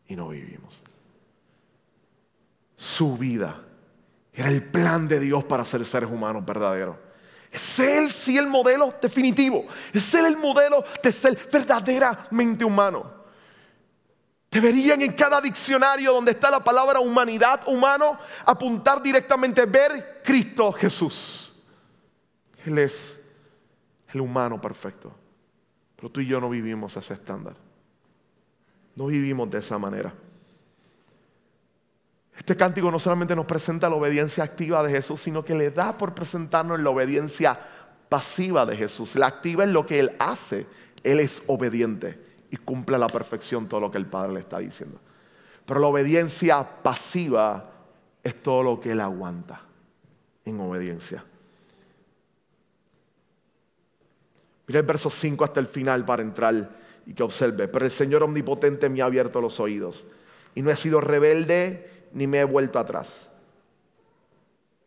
[0.08, 0.82] Y no vivimos.
[2.76, 3.64] Su vida
[4.34, 6.96] era el plan de Dios para ser seres humanos verdaderos.
[7.52, 9.66] Es Él sí el modelo definitivo.
[9.94, 13.20] Es Él el modelo de ser verdaderamente humano.
[14.52, 21.64] Deberían en cada diccionario donde está la palabra humanidad, humano, apuntar directamente, ver Cristo Jesús.
[22.66, 23.20] Él es
[24.12, 25.14] el humano perfecto.
[25.96, 27.56] Pero tú y yo no vivimos ese estándar.
[28.96, 30.14] No vivimos de esa manera.
[32.40, 35.98] Este cántico no solamente nos presenta la obediencia activa de Jesús, sino que le da
[35.98, 37.60] por presentarnos la obediencia
[38.08, 39.16] pasiva de Jesús.
[39.16, 40.66] La activa es lo que Él hace.
[41.04, 42.18] Él es obediente
[42.50, 45.00] y cumple a la perfección todo lo que el Padre le está diciendo.
[45.66, 47.72] Pero la obediencia pasiva
[48.24, 49.62] es todo lo que Él aguanta
[50.46, 51.24] en obediencia.
[54.66, 56.70] Mira el verso 5 hasta el final para entrar
[57.06, 57.68] y que observe.
[57.68, 60.06] Pero el Señor omnipotente me ha abierto los oídos
[60.56, 63.30] y no he sido rebelde ni me he vuelto atrás.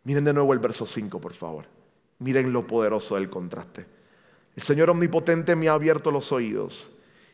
[0.05, 1.67] Miren de nuevo el verso 5, por favor.
[2.19, 3.87] Miren lo poderoso del contraste.
[4.57, 6.91] El Señor omnipotente me ha abierto los oídos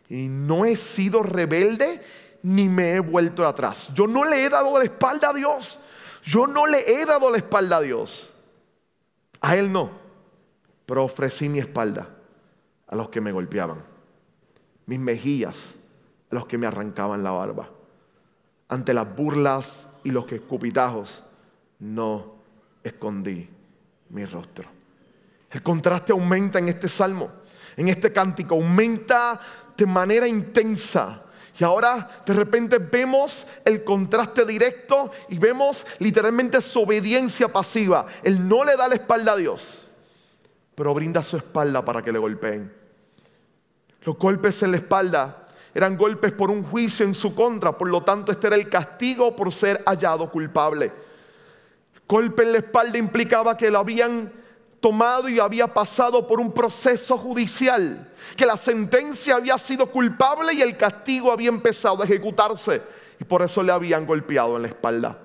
[0.08, 2.02] y no he sido rebelde
[2.42, 3.88] ni me he vuelto atrás.
[3.94, 5.78] Yo no le he dado la espalda a Dios.
[6.22, 8.34] Yo no le he dado la espalda a Dios.
[9.40, 9.90] A Él no.
[10.86, 12.08] Pero ofrecí mi espalda
[12.86, 13.82] a los que me golpeaban.
[14.86, 15.74] Mis mejillas
[16.30, 17.68] a los que me arrancaban la barba
[18.68, 21.24] ante las burlas y los escupitajos,
[21.80, 22.34] no
[22.82, 23.48] escondí
[24.10, 24.68] mi rostro.
[25.50, 27.30] El contraste aumenta en este salmo,
[27.76, 29.40] en este cántico, aumenta
[29.76, 31.24] de manera intensa.
[31.58, 38.06] Y ahora de repente vemos el contraste directo y vemos literalmente su obediencia pasiva.
[38.22, 39.90] Él no le da la espalda a Dios,
[40.74, 42.72] pero brinda su espalda para que le golpeen.
[44.02, 45.47] Los golpes en la espalda
[45.78, 49.36] eran golpes por un juicio en su contra, por lo tanto este era el castigo
[49.36, 50.90] por ser hallado culpable.
[52.08, 54.32] Golpe en la espalda implicaba que lo habían
[54.80, 60.62] tomado y había pasado por un proceso judicial, que la sentencia había sido culpable y
[60.62, 62.82] el castigo había empezado a ejecutarse
[63.20, 65.16] y por eso le habían golpeado en la espalda.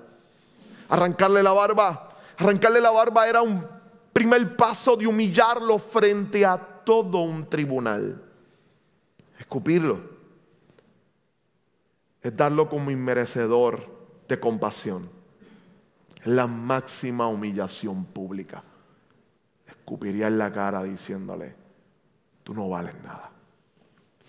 [0.88, 3.66] Arrancarle la barba, arrancarle la barba era un
[4.14, 8.22] primer paso de humillarlo frente a todo un tribunal.
[9.40, 10.13] Escupirlo
[12.24, 13.86] es darlo como inmerecedor
[14.30, 15.10] de compasión.
[16.24, 18.64] La máxima humillación pública.
[19.68, 21.54] Escupiría en la cara diciéndole,
[22.44, 23.30] tú no vales nada,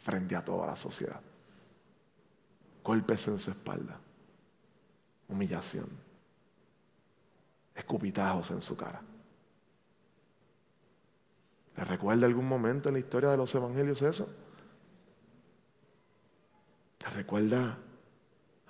[0.02, 1.20] frente a toda la sociedad.
[2.83, 3.96] Golpes en su espalda,
[5.28, 5.88] humillación,
[7.76, 9.00] escupitajos en su cara.
[11.76, 14.28] ¿Le recuerda algún momento en la historia de los evangelios eso?
[17.04, 17.78] ¿Le recuerda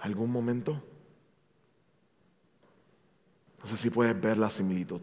[0.05, 0.83] algún momento?
[3.62, 5.01] No sé si puedes ver la similitud.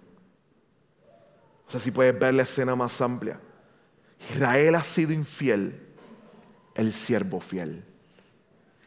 [1.65, 3.39] No sé si puedes ver la escena más amplia.
[4.29, 5.87] Israel ha sido infiel,
[6.75, 7.83] el siervo fiel.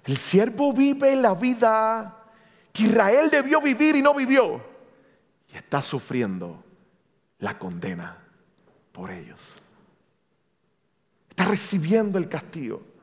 [0.04, 2.24] El siervo vive la vida
[2.72, 4.62] que Israel debió vivir y no vivió.
[5.52, 6.62] Y está sufriendo
[7.38, 8.18] la condena
[8.92, 9.56] por ellos.
[11.28, 12.93] Está recibiendo el castigo.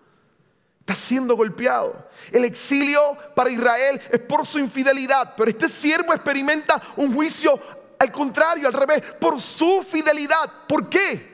[0.91, 2.09] Está siendo golpeado.
[2.33, 7.57] El exilio para Israel es por su infidelidad, pero este siervo experimenta un juicio
[7.97, 10.51] al contrario, al revés, por su fidelidad.
[10.67, 11.31] ¿Por qué?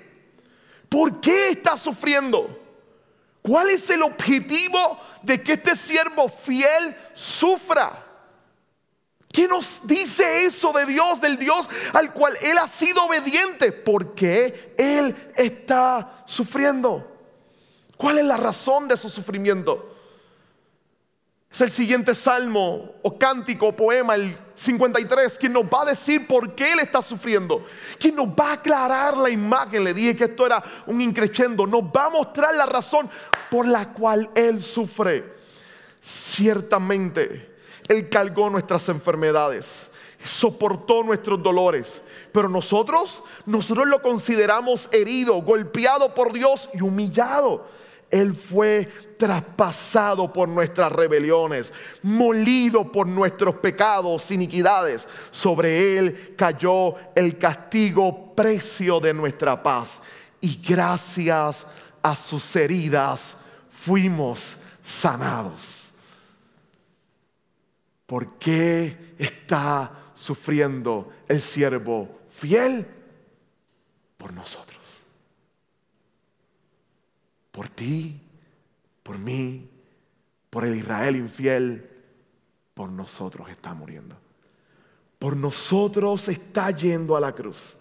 [0.88, 2.56] ¿Por qué está sufriendo?
[3.42, 8.06] ¿Cuál es el objetivo de que este siervo fiel sufra?
[9.32, 13.72] ¿Qué nos dice eso de Dios, del Dios al cual Él ha sido obediente?
[13.72, 17.17] Porque Él está sufriendo.
[17.98, 19.94] ¿Cuál es la razón de su sufrimiento?
[21.52, 26.28] Es el siguiente salmo o cántico o poema, el 53, quien nos va a decir
[26.28, 27.66] por qué Él está sufriendo.
[28.00, 29.84] Quien nos va a aclarar la imagen.
[29.84, 31.66] Le dije que esto era un increchendo.
[31.66, 33.10] Nos va a mostrar la razón
[33.50, 35.36] por la cual Él sufre.
[36.02, 37.56] Ciertamente,
[37.88, 39.90] Él cargó nuestras enfermedades,
[40.24, 42.02] soportó nuestros dolores.
[42.32, 47.77] Pero nosotros, nosotros lo consideramos herido, golpeado por Dios y humillado.
[48.10, 55.08] Él fue traspasado por nuestras rebeliones, molido por nuestros pecados, iniquidades.
[55.32, 60.00] Sobre Él cayó el castigo precio de nuestra paz.
[60.40, 61.66] Y gracias
[62.02, 63.36] a sus heridas
[63.70, 65.92] fuimos sanados.
[68.06, 72.88] ¿Por qué está sufriendo el siervo fiel?
[74.18, 74.67] Por nosotros
[77.58, 78.22] por ti,
[79.02, 79.68] por mí,
[80.52, 81.90] por el Israel infiel,
[82.76, 84.16] por nosotros está muriendo.
[85.18, 87.76] Por nosotros está yendo a la cruz.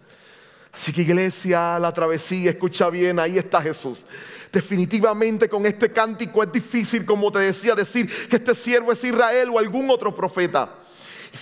[0.72, 4.06] Así que iglesia, la travesía, escucha bien, ahí está Jesús.
[4.50, 9.50] Definitivamente con este cántico es difícil, como te decía, decir que este siervo es Israel
[9.52, 10.74] o algún otro profeta.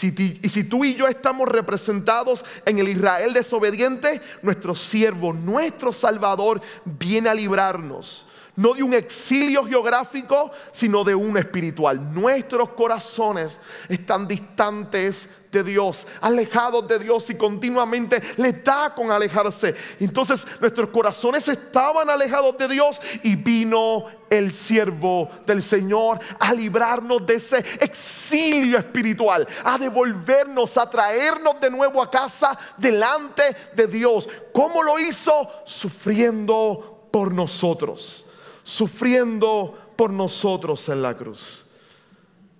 [0.03, 6.61] Y si, tú y yo estamos representados en el Israel desobediente, nuestro siervo, nuestro Salvador,
[6.85, 8.27] viene a librarnos.
[8.57, 12.15] No de un exilio geográfico, sino de un espiritual.
[12.15, 15.29] Nuestros corazones están distantes
[15.63, 19.75] Dios, alejados de Dios y continuamente les da con alejarse.
[20.01, 27.25] Entonces nuestros corazones estaban alejados de Dios y vino el siervo del Señor a librarnos
[27.25, 34.29] de ese exilio espiritual, a devolvernos, a traernos de nuevo a casa delante de Dios.
[34.53, 35.49] ¿Cómo lo hizo?
[35.65, 38.27] Sufriendo por nosotros,
[38.65, 41.64] sufriendo por nosotros en la cruz.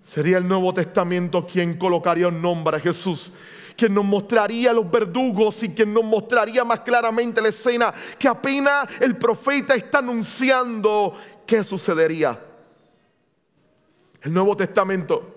[0.05, 3.33] Sería el Nuevo Testamento quien colocaría un nombre a Jesús,
[3.77, 8.89] quien nos mostraría los verdugos y quien nos mostraría más claramente la escena que apenas
[9.01, 11.15] el profeta está anunciando
[11.47, 12.39] qué sucedería.
[14.23, 15.35] El Nuevo Testamento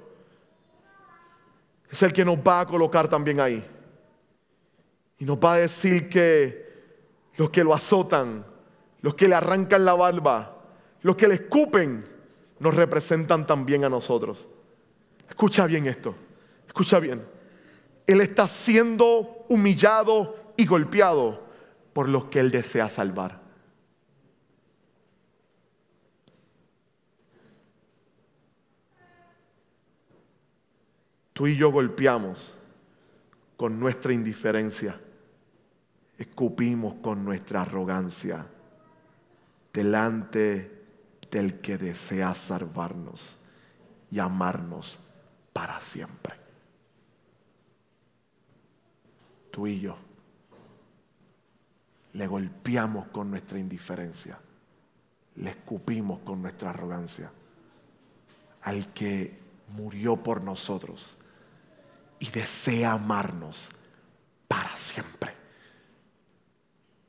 [1.89, 3.65] es el que nos va a colocar también ahí.
[5.19, 6.67] Y nos va a decir que
[7.37, 8.45] los que lo azotan,
[9.01, 10.57] los que le arrancan la barba,
[11.01, 12.05] los que le escupen,
[12.59, 14.47] nos representan también a nosotros.
[15.29, 16.15] Escucha bien esto,
[16.67, 17.23] escucha bien.
[18.05, 21.43] Él está siendo humillado y golpeado
[21.93, 23.41] por los que Él desea salvar.
[31.33, 32.55] Tú y yo golpeamos
[33.57, 34.99] con nuestra indiferencia,
[36.17, 38.47] escupimos con nuestra arrogancia
[39.71, 40.85] delante
[41.29, 43.37] del que desea salvarnos
[44.09, 45.06] y amarnos
[45.57, 46.35] para siempre.
[49.49, 49.97] Tú y yo
[52.13, 54.37] le golpeamos con nuestra indiferencia,
[55.37, 57.31] le escupimos con nuestra arrogancia
[58.61, 59.35] al que
[59.69, 61.17] murió por nosotros
[62.19, 63.69] y desea amarnos
[64.47, 65.33] para siempre,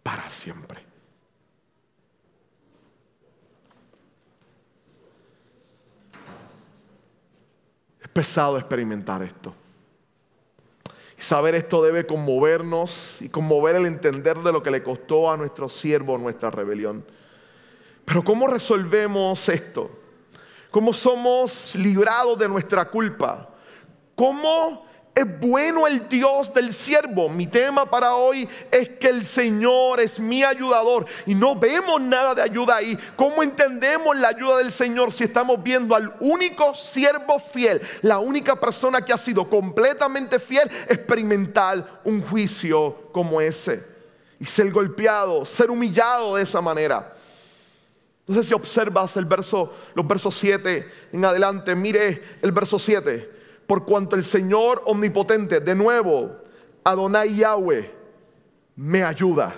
[0.03, 0.88] para siempre.
[8.19, 9.55] Pesado experimentar esto.
[11.17, 15.37] Y saber esto debe conmovernos y conmover el entender de lo que le costó a
[15.37, 17.05] nuestro siervo nuestra rebelión.
[18.05, 19.89] Pero ¿cómo resolvemos esto?
[20.73, 23.51] ¿Cómo somos librados de nuestra culpa?
[24.17, 24.88] ¿Cómo
[25.19, 27.29] es bueno el Dios del siervo.
[27.29, 32.37] Mi tema para hoy es que el Señor es mi ayudador y no vemos nada
[32.37, 32.97] de ayuda ahí.
[33.17, 38.55] ¿Cómo entendemos la ayuda del Señor si estamos viendo al único siervo fiel, la única
[38.61, 43.85] persona que ha sido completamente fiel, experimentar un juicio como ese
[44.39, 47.13] y ser golpeado, ser humillado de esa manera?
[48.29, 51.75] No sé si observas el verso, los versos 7 en adelante.
[51.75, 53.38] Mire el verso 7.
[53.69, 56.35] Por cuanto el Señor omnipotente, de nuevo,
[56.83, 57.95] Adonai Yahweh,
[58.75, 59.55] me ayuda.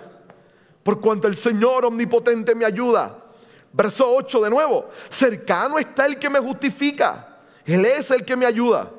[0.82, 3.16] Por cuanto el Señor omnipotente me ayuda.
[3.72, 4.90] Verso 8 de nuevo.
[5.08, 7.38] Cercano está el que me justifica.
[7.64, 8.90] Él es el que me ayuda.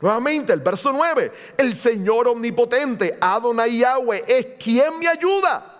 [0.00, 1.30] Nuevamente, el verso 9.
[1.56, 5.76] El Señor omnipotente, Adonai Yahweh, es quien me ayuda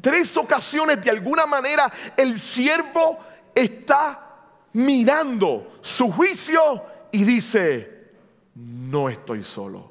[0.00, 3.18] tres ocasiones de alguna manera el siervo
[3.54, 4.26] está
[4.72, 6.82] mirando su juicio
[7.12, 8.10] y dice,
[8.54, 9.90] no estoy solo.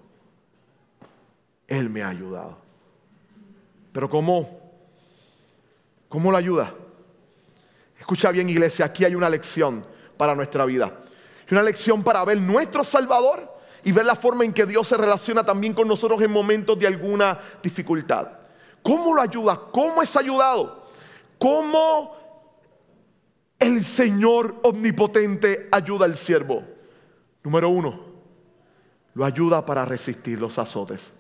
[1.67, 2.57] Él me ha ayudado.
[3.91, 4.59] Pero ¿cómo?
[6.09, 6.73] ¿Cómo lo ayuda?
[7.99, 10.99] Escucha bien iglesia, aquí hay una lección para nuestra vida.
[11.51, 15.45] Una lección para ver nuestro Salvador y ver la forma en que Dios se relaciona
[15.45, 18.27] también con nosotros en momentos de alguna dificultad.
[18.81, 19.59] ¿Cómo lo ayuda?
[19.71, 20.85] ¿Cómo es ayudado?
[21.37, 22.15] ¿Cómo
[23.59, 26.76] el Señor omnipotente ayuda al siervo?
[27.47, 27.97] Número uno,
[29.13, 31.13] lo ayuda para resistir los azotes.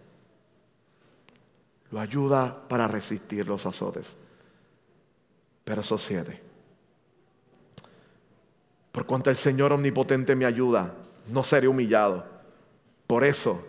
[1.89, 4.13] Lo ayuda para resistir los azotes.
[5.65, 6.41] Verso 7.
[8.91, 10.95] Por cuanto el Señor omnipotente me ayuda,
[11.29, 12.25] no seré humillado.
[13.07, 13.65] Por eso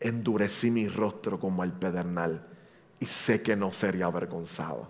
[0.00, 2.44] endurecí mi rostro como el pedernal
[2.98, 4.88] y sé que no sería avergonzado.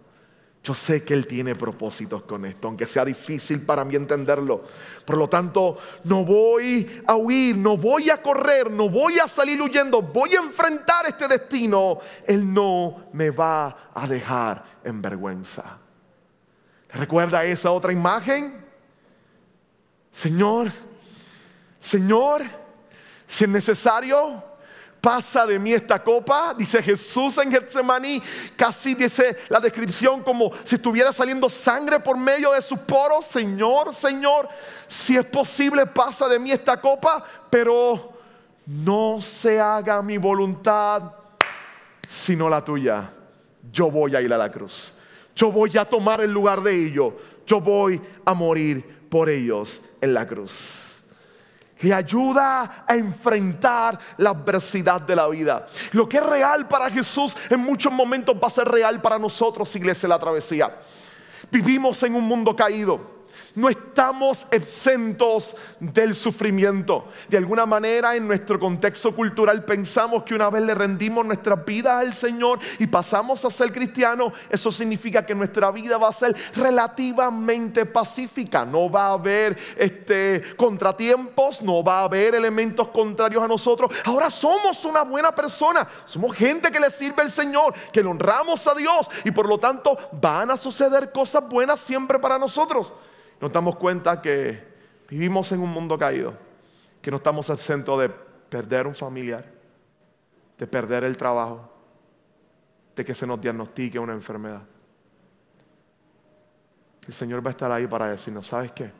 [0.64, 4.62] Yo sé que Él tiene propósitos con esto, aunque sea difícil para mí entenderlo.
[5.04, 9.60] Por lo tanto, no voy a huir, no voy a correr, no voy a salir
[9.60, 11.98] huyendo, voy a enfrentar este destino.
[12.24, 15.78] Él no me va a dejar en vergüenza.
[16.90, 18.64] ¿Recuerda esa otra imagen?
[20.12, 20.70] Señor,
[21.80, 22.42] Señor,
[23.26, 24.44] si es necesario,
[25.02, 28.22] pasa de mí esta copa, dice Jesús en Getsemaní,
[28.56, 33.92] casi dice la descripción como si estuviera saliendo sangre por medio de sus poros, Señor,
[33.92, 34.48] Señor,
[34.86, 38.12] si es posible pasa de mí esta copa, pero
[38.64, 41.02] no se haga mi voluntad
[42.08, 43.10] sino la tuya.
[43.72, 44.94] Yo voy a ir a la cruz.
[45.34, 47.14] Yo voy a tomar el lugar de ellos.
[47.46, 50.91] Yo voy a morir por ellos en la cruz
[51.82, 55.66] le ayuda a enfrentar la adversidad de la vida.
[55.92, 59.74] Lo que es real para Jesús en muchos momentos va a ser real para nosotros,
[59.76, 60.76] iglesia, la travesía.
[61.50, 63.21] Vivimos en un mundo caído
[63.54, 67.08] no estamos exentos del sufrimiento.
[67.28, 71.98] De alguna manera en nuestro contexto cultural pensamos que una vez le rendimos nuestra vida
[71.98, 76.34] al Señor y pasamos a ser cristianos, eso significa que nuestra vida va a ser
[76.54, 78.64] relativamente pacífica.
[78.64, 83.90] No va a haber este, contratiempos, no va a haber elementos contrarios a nosotros.
[84.04, 88.66] Ahora somos una buena persona, somos gente que le sirve al Señor, que le honramos
[88.66, 92.92] a Dios y por lo tanto van a suceder cosas buenas siempre para nosotros
[93.42, 94.62] nos damos cuenta que
[95.08, 96.32] vivimos en un mundo caído,
[97.02, 99.44] que no estamos exentos de perder un familiar,
[100.56, 101.68] de perder el trabajo,
[102.94, 104.62] de que se nos diagnostique una enfermedad.
[107.04, 108.92] El Señor va a estar ahí para decirnos, ¿sabes qué?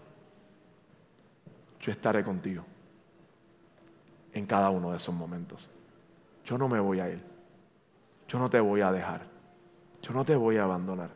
[1.81, 2.65] Yo estaré contigo
[4.33, 5.71] en cada uno de esos momentos.
[6.45, 7.23] Yo no me voy a ir.
[8.27, 9.23] Yo no te voy a dejar.
[10.03, 11.11] Yo no te voy a abandonar.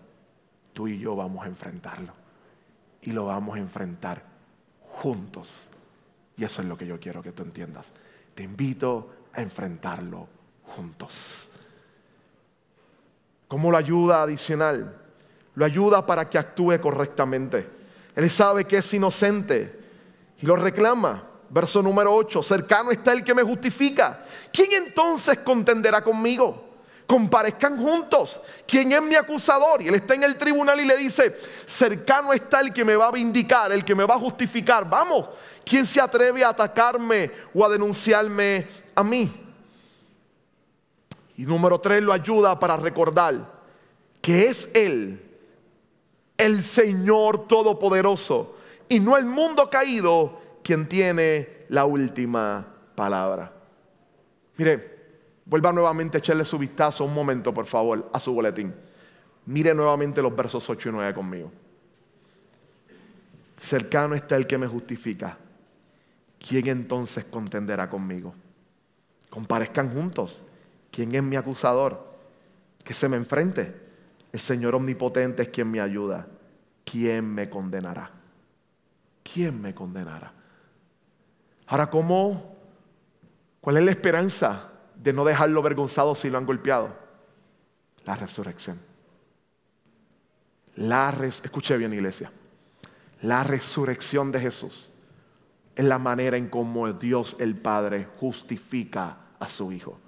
[0.72, 2.25] Tú y yo vamos a enfrentarlo
[3.07, 4.22] y lo vamos a enfrentar
[4.88, 5.48] juntos.
[6.36, 7.86] Y eso es lo que yo quiero que tú entiendas.
[8.34, 10.26] Te invito a enfrentarlo
[10.64, 11.48] juntos.
[13.48, 14.96] ¿Cómo lo ayuda adicional?
[15.54, 17.66] Lo ayuda para que actúe correctamente.
[18.16, 19.80] Él sabe que es inocente
[20.42, 21.22] y lo reclama.
[21.48, 24.24] Verso número 8, cercano está el que me justifica.
[24.52, 26.65] ¿Quién entonces contenderá conmigo?
[27.07, 28.40] Comparezcan juntos.
[28.66, 29.82] ¿Quién es mi acusador?
[29.82, 31.36] Y él está en el tribunal y le dice,
[31.66, 34.88] cercano está el que me va a vindicar, el que me va a justificar.
[34.88, 35.30] Vamos,
[35.64, 39.32] ¿quién se atreve a atacarme o a denunciarme a mí?
[41.36, 43.54] Y número tres lo ayuda para recordar
[44.20, 45.22] que es Él,
[46.36, 48.57] el Señor Todopoderoso,
[48.88, 53.52] y no el mundo caído quien tiene la última palabra.
[54.57, 54.95] Mire,
[55.47, 58.74] Vuelva nuevamente a echarle su vistazo un momento, por favor, a su boletín.
[59.47, 61.53] Mire nuevamente los versos 8 y 9 conmigo.
[63.57, 65.38] Cercano está el que me justifica.
[66.40, 68.34] ¿Quién entonces contenderá conmigo?
[69.30, 70.42] Comparezcan juntos.
[70.90, 72.05] ¿Quién es mi acusador?
[72.82, 73.72] Que se me enfrente.
[74.32, 76.26] El Señor omnipotente es quien me ayuda.
[76.84, 78.11] ¿Quién me condenará?
[79.22, 80.32] ¿Quién me condenará?
[81.68, 82.57] Ahora, ¿cómo?
[83.61, 84.72] ¿Cuál es la esperanza
[85.03, 86.97] de no dejarlo avergonzado si lo han golpeado?
[88.05, 88.78] La resurrección.
[90.76, 92.30] La escuche bien, iglesia.
[93.22, 94.90] La resurrección de Jesús
[95.74, 99.99] es la manera en cómo Dios el Padre justifica a su Hijo.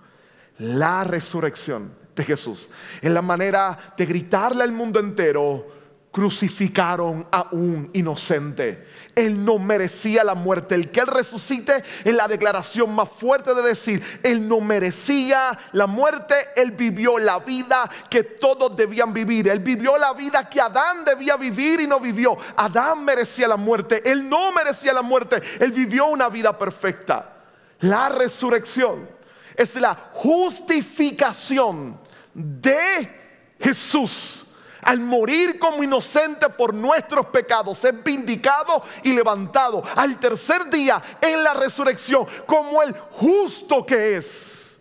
[0.58, 2.68] La resurrección de Jesús
[3.00, 5.77] es la manera de gritarle al mundo entero,
[6.10, 8.86] crucificaron a un inocente.
[9.14, 10.74] Él no merecía la muerte.
[10.74, 15.86] El que Él resucite es la declaración más fuerte de decir, Él no merecía la
[15.86, 19.48] muerte, Él vivió la vida que todos debían vivir.
[19.48, 22.36] Él vivió la vida que Adán debía vivir y no vivió.
[22.56, 27.34] Adán merecía la muerte, Él no merecía la muerte, Él vivió una vida perfecta.
[27.80, 29.08] La resurrección
[29.54, 31.98] es la justificación
[32.34, 34.47] de Jesús
[34.88, 41.44] al morir como inocente por nuestros pecados, es vindicado y levantado al tercer día en
[41.44, 44.80] la resurrección como el justo que es.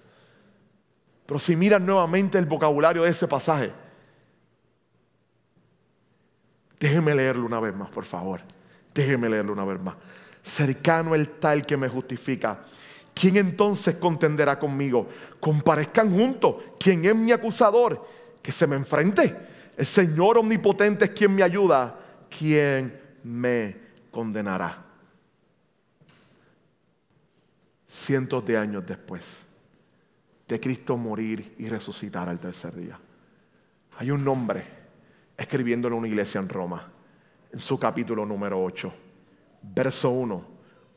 [1.25, 3.73] Pero si miran nuevamente el vocabulario de ese pasaje,
[6.79, 8.39] déjenme leerlo una vez más, por favor.
[8.93, 9.95] Déjenme leerlo una vez más.
[10.41, 12.61] Cercano el tal que me justifica.
[13.13, 15.09] ¿Quién entonces contenderá conmigo?
[15.41, 16.55] Comparezcan juntos.
[16.79, 18.07] ¿Quién es mi acusador?
[18.41, 19.46] Que se me enfrente.
[19.77, 21.99] El Señor omnipotente es quien me ayuda,
[22.35, 23.77] quien me
[24.09, 24.83] condenará.
[27.87, 29.45] Cientos de años después
[30.47, 32.99] de Cristo morir y resucitar al tercer día.
[33.99, 34.65] Hay un nombre
[35.37, 36.89] escribiendo en una iglesia en Roma,
[37.51, 38.91] en su capítulo número 8,
[39.61, 40.47] verso 1.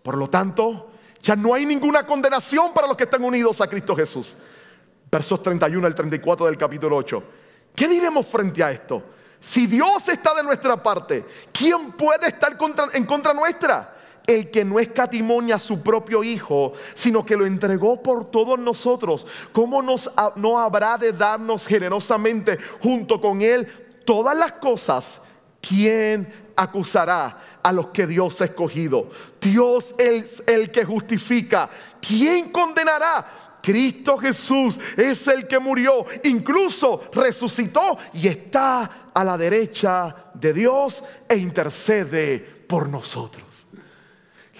[0.03, 3.95] Por lo tanto, ya no hay ninguna condenación para los que están unidos a Cristo
[3.95, 4.39] Jesús.
[5.11, 7.24] Versos 31 al 34 del capítulo 8.
[7.81, 9.03] ¿Qué diremos frente a esto?
[9.41, 12.55] Si Dios está de nuestra parte, ¿quién puede estar
[12.93, 13.97] en contra nuestra?
[14.26, 19.26] El que no escatimonia a su propio Hijo, sino que lo entregó por todos nosotros,
[19.51, 23.66] ¿cómo nos, no habrá de darnos generosamente junto con Él
[24.05, 25.18] todas las cosas?
[25.62, 29.09] ¿Quién acusará a los que Dios ha escogido?
[29.41, 31.70] Dios es el que justifica.
[31.99, 33.50] ¿Quién condenará?
[33.63, 41.03] Cristo Jesús es el que murió, incluso resucitó y está a la derecha de Dios
[41.29, 43.45] e intercede por nosotros.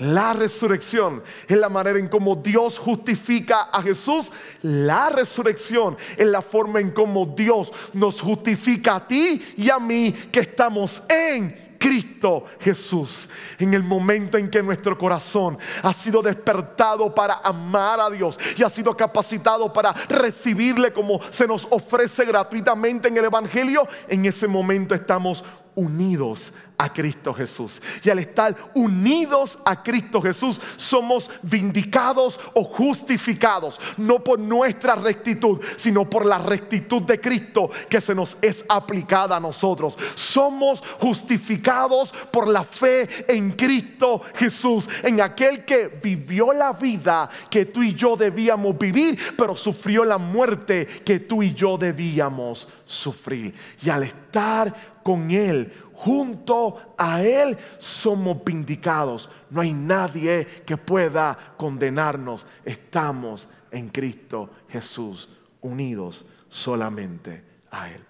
[0.01, 4.31] La resurrección es la manera en cómo Dios justifica a Jesús.
[4.63, 10.13] La resurrección es la forma en cómo Dios nos justifica a ti y a mí
[10.33, 13.31] que estamos en Cristo Jesús.
[13.59, 18.63] En el momento en que nuestro corazón ha sido despertado para amar a Dios y
[18.63, 24.47] ha sido capacitado para recibirle como se nos ofrece gratuitamente en el Evangelio, en ese
[24.47, 25.43] momento estamos
[25.75, 27.83] unidos a Cristo Jesús.
[28.03, 35.61] Y al estar unidos a Cristo Jesús, somos vindicados o justificados, no por nuestra rectitud,
[35.77, 39.99] sino por la rectitud de Cristo que se nos es aplicada a nosotros.
[40.15, 47.67] Somos justificados por la fe en Cristo Jesús, en aquel que vivió la vida que
[47.67, 53.55] tú y yo debíamos vivir, pero sufrió la muerte que tú y yo debíamos sufrir.
[53.83, 59.29] Y al estar con Él, junto a Él somos vindicados.
[59.51, 62.47] No hay nadie que pueda condenarnos.
[62.65, 65.29] Estamos en Cristo Jesús,
[65.61, 68.03] unidos solamente a Él.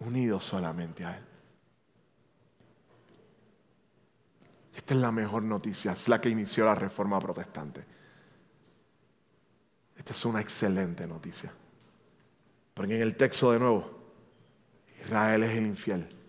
[0.00, 1.24] Unidos solamente a Él.
[4.74, 7.84] Esta es la mejor noticia, es la que inició la reforma protestante.
[9.96, 11.52] Esta es una excelente noticia.
[12.74, 13.88] Porque en el texto de nuevo,
[15.04, 16.19] Israel es el infiel.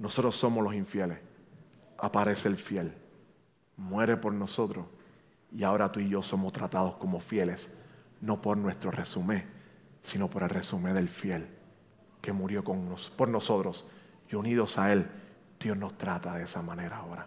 [0.00, 1.18] Nosotros somos los infieles.
[1.98, 2.92] Aparece el fiel.
[3.76, 4.86] Muere por nosotros.
[5.52, 7.68] Y ahora tú y yo somos tratados como fieles.
[8.20, 9.44] No por nuestro resumen,
[10.02, 11.46] sino por el resumen del fiel
[12.20, 13.86] que murió por nosotros.
[14.30, 15.06] Y unidos a Él,
[15.58, 17.26] Dios nos trata de esa manera ahora.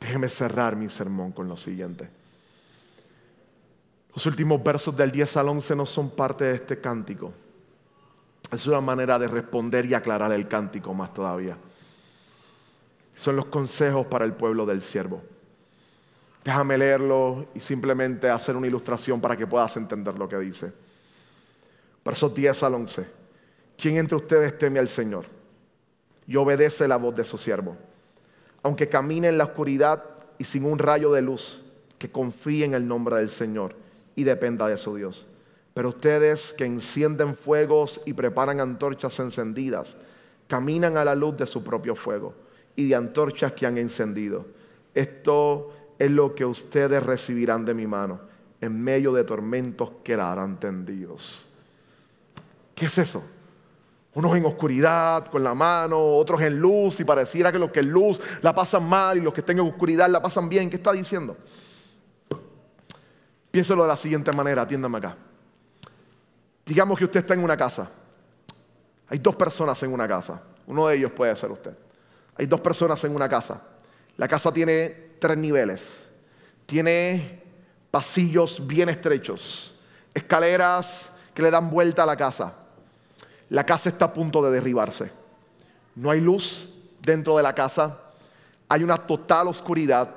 [0.00, 2.08] Déjeme cerrar mi sermón con lo siguiente.
[4.14, 7.32] Los últimos versos del 10 al 11 no son parte de este cántico.
[8.52, 11.56] Es una manera de responder y aclarar el cántico más todavía.
[13.14, 15.22] Son los consejos para el pueblo del siervo.
[16.44, 20.72] Déjame leerlo y simplemente hacer una ilustración para que puedas entender lo que dice.
[22.04, 23.08] Versos 10 al 11.
[23.76, 25.26] ¿Quién entre ustedes teme al Señor
[26.26, 27.76] y obedece la voz de su siervo?
[28.62, 30.04] Aunque camine en la oscuridad
[30.38, 31.64] y sin un rayo de luz,
[31.98, 33.74] que confíe en el nombre del Señor
[34.14, 35.26] y dependa de su Dios.
[35.76, 39.94] Pero ustedes que encienden fuegos y preparan antorchas encendidas,
[40.46, 42.32] caminan a la luz de su propio fuego
[42.76, 44.46] y de antorchas que han encendido.
[44.94, 48.20] Esto es lo que ustedes recibirán de mi mano
[48.58, 51.46] en medio de tormentos que quedarán tendidos.
[52.74, 53.22] ¿Qué es eso?
[54.14, 57.90] Unos en oscuridad con la mano, otros en luz y pareciera que los que en
[57.90, 60.70] luz la pasan mal y los que estén en oscuridad la pasan bien.
[60.70, 61.36] ¿Qué está diciendo?
[63.50, 65.18] Piénselo de la siguiente manera, atiéndame acá.
[66.66, 67.88] Digamos que usted está en una casa.
[69.08, 70.42] Hay dos personas en una casa.
[70.66, 71.76] Uno de ellos puede ser usted.
[72.36, 73.62] Hay dos personas en una casa.
[74.16, 76.04] La casa tiene tres niveles.
[76.66, 77.42] Tiene
[77.90, 79.80] pasillos bien estrechos,
[80.12, 82.52] escaleras que le dan vuelta a la casa.
[83.48, 85.10] La casa está a punto de derribarse.
[85.94, 86.68] No hay luz
[87.00, 87.96] dentro de la casa.
[88.68, 90.10] Hay una total oscuridad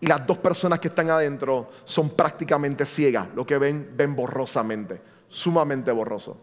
[0.00, 3.28] y las dos personas que están adentro son prácticamente ciegas.
[3.34, 5.00] Lo que ven, ven borrosamente,
[5.30, 6.36] sumamente borroso.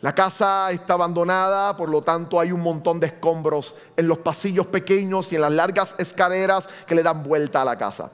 [0.00, 4.66] La casa está abandonada, por lo tanto hay un montón de escombros en los pasillos
[4.66, 8.10] pequeños y en las largas escaleras que le dan vuelta a la casa.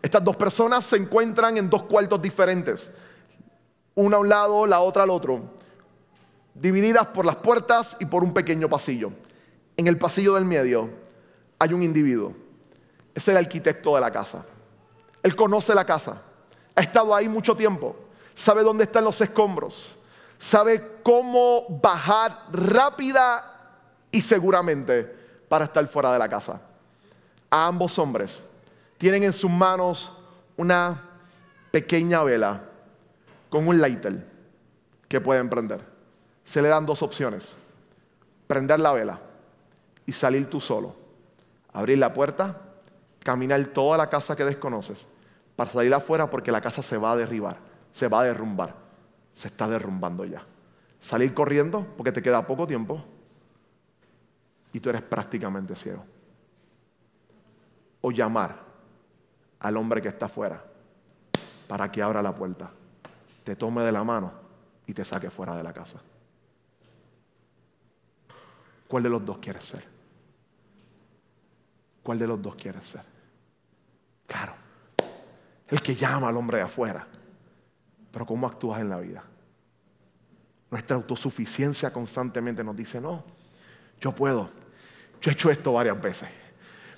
[0.00, 2.90] Estas dos personas se encuentran en dos cuartos diferentes,
[3.94, 5.42] una a un lado, la otra al otro,
[6.54, 9.12] divididas por las puertas y por un pequeño pasillo.
[9.76, 10.88] En el pasillo del medio
[11.58, 12.34] hay un individuo,
[13.14, 14.44] es el arquitecto de la casa.
[15.22, 16.22] Él conoce la casa,
[16.74, 17.96] ha estado ahí mucho tiempo,
[18.34, 19.98] sabe dónde están los escombros
[20.44, 23.50] sabe cómo bajar rápida
[24.10, 25.04] y seguramente
[25.48, 26.60] para estar fuera de la casa.
[27.48, 28.44] A ambos hombres
[28.98, 30.12] tienen en sus manos
[30.56, 31.02] una
[31.70, 32.62] pequeña vela
[33.48, 34.26] con un lighter
[35.08, 35.80] que pueden prender.
[36.44, 37.56] Se le dan dos opciones.
[38.46, 39.20] Prender la vela
[40.04, 40.94] y salir tú solo.
[41.72, 42.60] Abrir la puerta,
[43.22, 45.06] caminar toda la casa que desconoces
[45.56, 47.56] para salir afuera porque la casa se va a derribar,
[47.94, 48.84] se va a derrumbar
[49.34, 50.44] se está derrumbando ya.
[51.00, 53.04] Salir corriendo porque te queda poco tiempo
[54.72, 56.04] y tú eres prácticamente ciego.
[58.00, 58.56] O llamar
[59.60, 60.62] al hombre que está afuera
[61.68, 62.70] para que abra la puerta,
[63.42, 64.32] te tome de la mano
[64.86, 66.00] y te saque fuera de la casa.
[68.86, 69.84] ¿Cuál de los dos quieres ser?
[72.02, 73.02] ¿Cuál de los dos quieres ser?
[74.26, 74.54] Claro,
[75.68, 77.06] el que llama al hombre de afuera
[78.14, 79.24] pero ¿cómo actúas en la vida?
[80.70, 83.24] Nuestra autosuficiencia constantemente nos dice, no,
[84.00, 84.48] yo puedo.
[85.20, 86.28] Yo he hecho esto varias veces.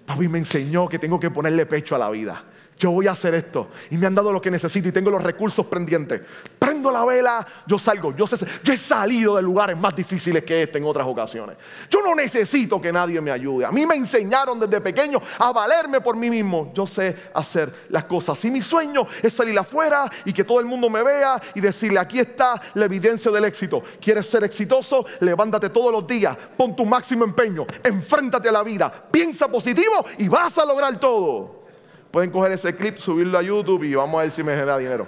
[0.05, 2.45] Papi me enseñó que tengo que ponerle pecho a la vida
[2.79, 3.68] yo voy a hacer esto.
[3.91, 6.20] Y me han dado lo que necesito y tengo los recursos pendientes.
[6.59, 8.14] Prendo la vela, yo salgo.
[8.14, 8.27] Yo,
[8.62, 11.57] yo, he salido de lugares más difíciles que este en otras ocasiones.
[11.91, 13.64] Yo no necesito que nadie me ayude.
[13.64, 16.70] A mí me enseñaron desde pequeño a valerme por mí mismo.
[16.74, 18.45] Yo sé hacer las cosas.
[18.45, 21.99] Y mi sueño es salir afuera y que todo el mundo me vea y decirle,
[21.99, 23.83] aquí está la evidencia del éxito.
[24.01, 25.07] ¿Quieres ser exitoso?
[25.20, 26.37] Levántate todos los días.
[26.57, 27.64] Pon tu máximo empeño.
[27.83, 28.93] Enfréntate a la vida.
[29.11, 31.66] Piensa positivo y vas a lograr todo.
[32.11, 35.07] Pueden coger ese clip, subirlo a YouTube y vamos a ver si me genera dinero.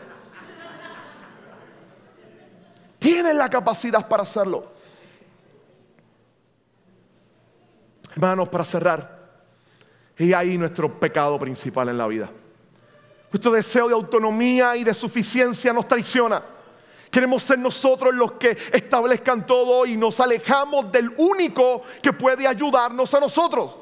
[2.99, 4.73] Tienen la capacidad para hacerlo.
[8.13, 9.19] Hermanos, para cerrar,
[10.19, 12.29] y ahí nuestro pecado principal en la vida.
[13.33, 16.43] Nuestro deseo de autonomía y de suficiencia nos traiciona.
[17.11, 23.15] Queremos ser nosotros los que establezcan todo y nos alejamos del único que puede ayudarnos
[23.15, 23.77] a nosotros.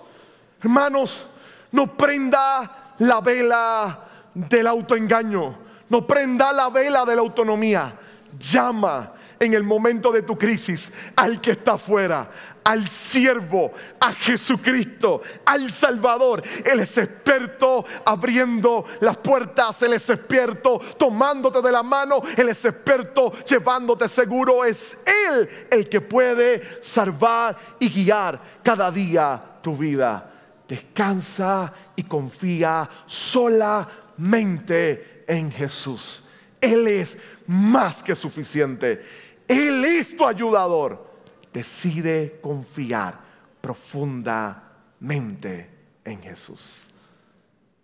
[0.61, 1.27] Hermanos,
[1.73, 4.01] no prenda la vela
[4.35, 7.99] del autoengaño, no prenda la vela de la autonomía.
[8.39, 12.31] Llama en el momento de tu crisis al que está afuera,
[12.65, 16.43] al siervo, a Jesucristo, al Salvador.
[16.65, 22.65] Él es experto abriendo las puertas, Él es experto tomándote de la mano, Él es
[22.65, 24.65] experto llevándote seguro.
[24.65, 24.97] Es
[25.29, 30.33] Él el que puede salvar y guiar cada día tu vida.
[30.69, 36.27] Descansa y confía solamente en Jesús.
[36.61, 39.03] Él es más que suficiente.
[39.47, 41.07] Él es tu ayudador.
[41.53, 43.21] Decide confiar
[43.61, 45.71] profundamente
[46.05, 46.89] en Jesús.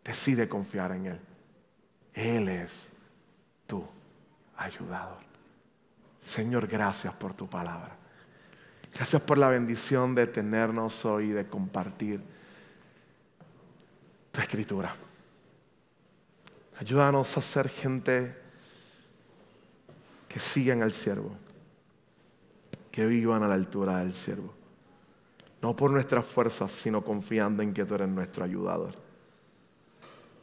[0.05, 1.21] Decide confiar en Él.
[2.15, 2.91] Él es
[3.67, 3.85] tu
[4.57, 5.23] ayudador.
[6.21, 7.97] Señor, gracias por tu palabra.
[8.95, 12.21] Gracias por la bendición de tenernos hoy de compartir
[14.33, 14.95] tu escritura.
[16.81, 18.35] Ayúdanos a ser gente
[20.27, 21.31] que sigan al siervo,
[22.91, 24.53] que vivan a la altura del siervo.
[25.61, 28.95] No por nuestras fuerzas, sino confiando en que tú eres nuestro ayudador.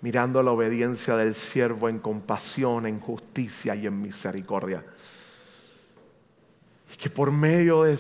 [0.02, 4.82] mirando la obediencia del siervo en compasión, en justicia y en misericordia.
[6.94, 8.00] Y que por medio de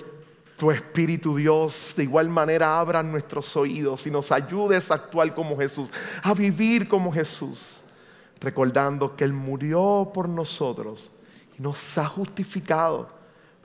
[0.60, 5.57] tu Espíritu Dios de igual manera abran nuestros oídos y nos ayudes a actuar como
[5.57, 5.89] Jesús,
[6.22, 7.82] a vivir como Jesús,
[8.41, 11.10] recordando que Él murió por nosotros
[11.57, 13.10] y nos ha justificado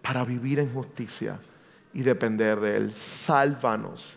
[0.00, 1.40] para vivir en justicia
[1.92, 2.92] y depender de Él.
[2.92, 4.16] Sálvanos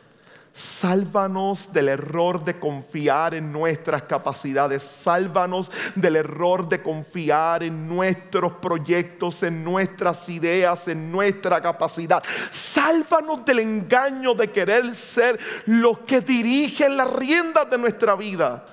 [0.58, 4.82] Sálvanos del error de confiar en nuestras capacidades.
[4.82, 12.24] Sálvanos del error de confiar en nuestros proyectos, en nuestras ideas, en nuestra capacidad.
[12.50, 18.66] Sálvanos del engaño de querer ser los que dirigen las riendas de nuestra vida.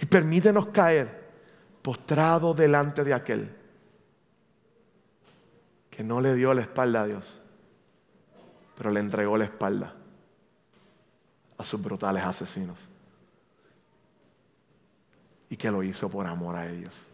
[0.00, 1.26] Y permítenos caer
[1.82, 3.54] postrado delante de aquel
[5.90, 7.42] que no le dio la espalda a Dios,
[8.74, 9.95] pero le entregó la espalda
[11.58, 12.78] a sus brutales asesinos.
[15.48, 17.06] Y que lo hizo por amor a ellos.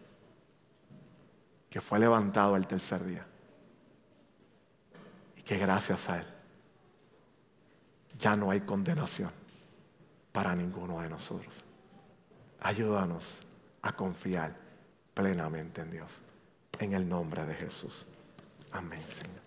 [1.69, 3.25] Que fue levantado el tercer día.
[5.37, 6.33] Y que gracias a Él
[8.23, 9.31] ya no hay condenación
[10.31, 11.53] para ninguno de nosotros.
[12.61, 13.41] Ayúdanos
[13.81, 14.55] a confiar
[15.13, 16.11] plenamente en Dios.
[16.79, 18.05] En el nombre de Jesús.
[18.71, 19.42] Amén, Señor.